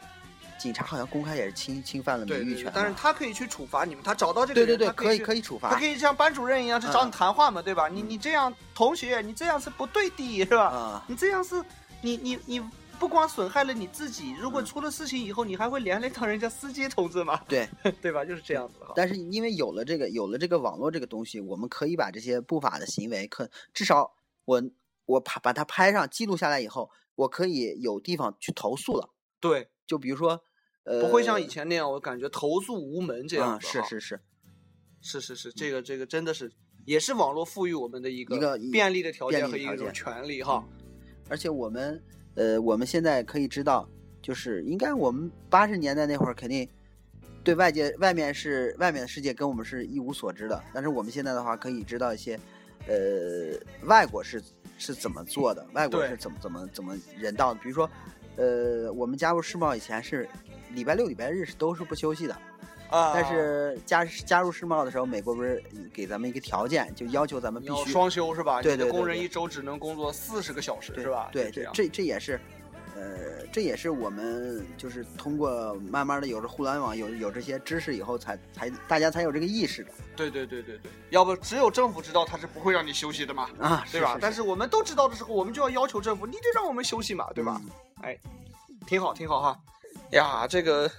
[0.58, 7.88] 警察好像公开也是侵侵犯了名誉权但是他可以去处罚你们，他找到这个人，对对对，可以可以处罚，他可以像班主任一样去找你谈话嘛，对吧？
[7.88, 10.64] 你你这样，同学，你这样是不对的，是吧？
[10.64, 11.62] 啊，你这样是，
[12.00, 12.60] 你你你
[12.94, 17.68] 不光损害了你自己，如果嗯出了事情以后，你还会连累到人家司机同志吗，对。
[18.00, 18.24] 对吧？
[18.24, 18.92] 就是这样子的哈。
[18.96, 24.12] 但是因为有了这个有了这个网络这个东西，我们可以把这些不法的行为，可至少
[24.44, 24.62] 我
[25.06, 29.10] 我拍把它拍上记录下来以后，我可以有地方去投诉了。
[29.40, 30.42] 对，就比如说，
[30.84, 33.60] 呃，不会像以前那样，我感觉投诉无门这样。
[33.60, 34.20] 是是是，
[35.00, 36.50] 是是是，这个这个真的是
[36.86, 40.64] 也是网络赋予我们的一个一个便利的条件和一种权利哈。
[41.28, 42.02] 而且我们
[42.34, 43.88] 呃，我们现在可以知道，
[44.20, 46.68] 就是应该我们八十年代那会儿肯定
[47.42, 52.38] 对外界外面是外面的世界跟我们是一无所知的，但是我们现在的话可以知道一些，
[52.86, 54.42] 呃，外国是
[54.78, 57.88] 是怎么做的，外国是怎么怎么怎么人道的，比如说，
[58.36, 60.28] 呃，我们加入世贸以前是
[60.72, 62.36] 礼拜六、礼拜日是都是不休息的。
[62.90, 65.62] 啊，但是加加入世贸的时候，美国不是
[65.92, 68.62] 给咱们一个条件，就要求咱们必须双休是吧？
[68.62, 71.28] 对对对对工人一周只能工作四十个小时对是吧？
[71.32, 71.72] 对就这样。
[71.74, 72.40] 这这也是，
[72.94, 84.14] 呃，这也是我们就是通过慢慢的有了互联网，有有这些知识以后才，才大家才有这个意识的对对对对对，要不只有政府知道他是不会让你休息的嘛，啊，对吧？
[84.14, 87.60] 是但是我们都知道的时候，我们就要要求政府，你得让我们休息嘛，对吧？？
[88.02, 88.16] 嗯
[88.86, 89.58] 挺好，挺好哈。
[90.10, 90.90] 呀，这个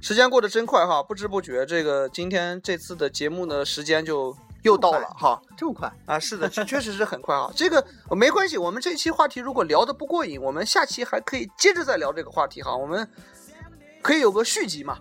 [0.00, 5.40] 时间过得真快哈，不知不觉这个今天这次的节目呢，时间就又到了哈。
[5.56, 5.92] 这么快？
[6.04, 7.50] 啊，是的，确确实是很快啊。
[7.56, 12.76] 这个呃没关系，我们这期话题如果聊得不过瘾，我们下期还可以接着再聊这个话题哈。
[12.76, 13.08] 我们
[14.02, 14.98] 可以有个续集嘛，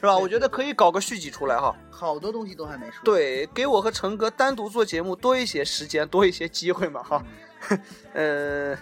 [0.00, 0.16] 是吧？
[0.16, 1.74] 我觉得可以搞个续集出来哈。
[1.90, 7.24] 好多东西都还没说。，对，给我和成哥单独做节目多一些时间，多一些机会嘛哈。
[8.12, 8.76] 呃，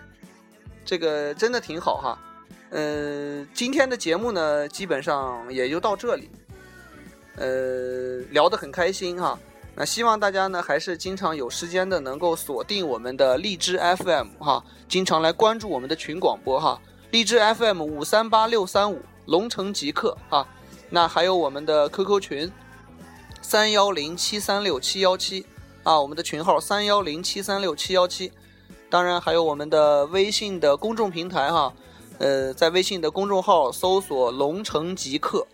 [0.84, 2.18] 这个真的挺好哈。
[2.72, 6.30] 呃，今天的节目呢，基本上也就到这里。
[7.36, 9.38] 呃，聊得很开心哈。
[9.74, 16.80] 那希望大家呢，还是经常有时间的，能够锁定我们的荔枝 FM 哈，经常来关注我们的群广播哈。
[17.10, 20.48] 荔枝 FM 五三八六三五龙城极客哈。
[20.88, 22.50] 那还有我们的 QQ 群
[23.42, 25.44] 三幺零七三六七幺七
[25.82, 28.32] 啊，我们的群号三幺零七三六七幺七。
[28.88, 31.72] 当然还有我们的微信的公众平台哈，
[32.22, 35.44] 呃，在微信的公众号搜索“龙城极客”，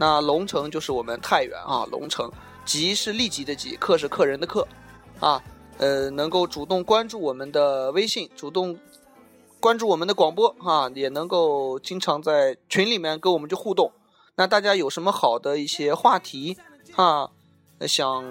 [0.00, 2.32] 那龙城就是我们太原啊，龙城，
[2.64, 4.66] 极是立即的极，客是客人的客，
[5.20, 5.44] 啊，
[5.76, 8.78] 呃，能够主动关注我们的微信，主动
[9.60, 13.92] 关注我们的广播啊，也能够经常在群里面跟我们去互动。
[14.36, 16.56] 那大家有什么好的一些话题
[16.94, 17.28] 啊，
[17.78, 18.24] 呃想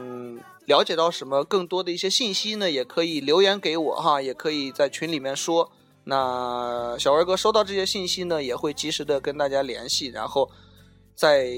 [0.66, 5.70] 了解到什么更多的一些信息呢，也可以留言给我哈，也可以在群里面说。
[6.08, 10.48] 那小二哥收到这些信息呢，也会及时的跟大家联系，然后
[11.16, 11.50] 再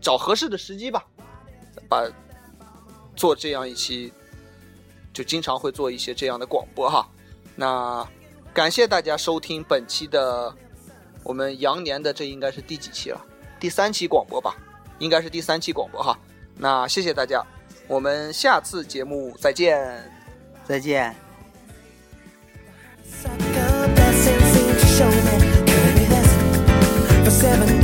[0.00, 1.06] 找合适的时机吧，
[1.88, 2.04] 把
[3.14, 4.12] 做这样一期，
[5.12, 7.08] 就经常会做一些这样的广播哈。
[7.54, 8.04] 那
[8.52, 10.52] 感谢大家收听本期的
[11.22, 13.24] 我们羊年的这应该是第几期了？
[13.60, 14.56] 第三期广播吧，
[14.98, 16.18] 应该是第三期广播哈。
[16.56, 17.46] 那谢谢大家，
[17.86, 20.02] 我们下次节目再见。
[20.66, 21.31] 再见。
[27.32, 27.81] seven.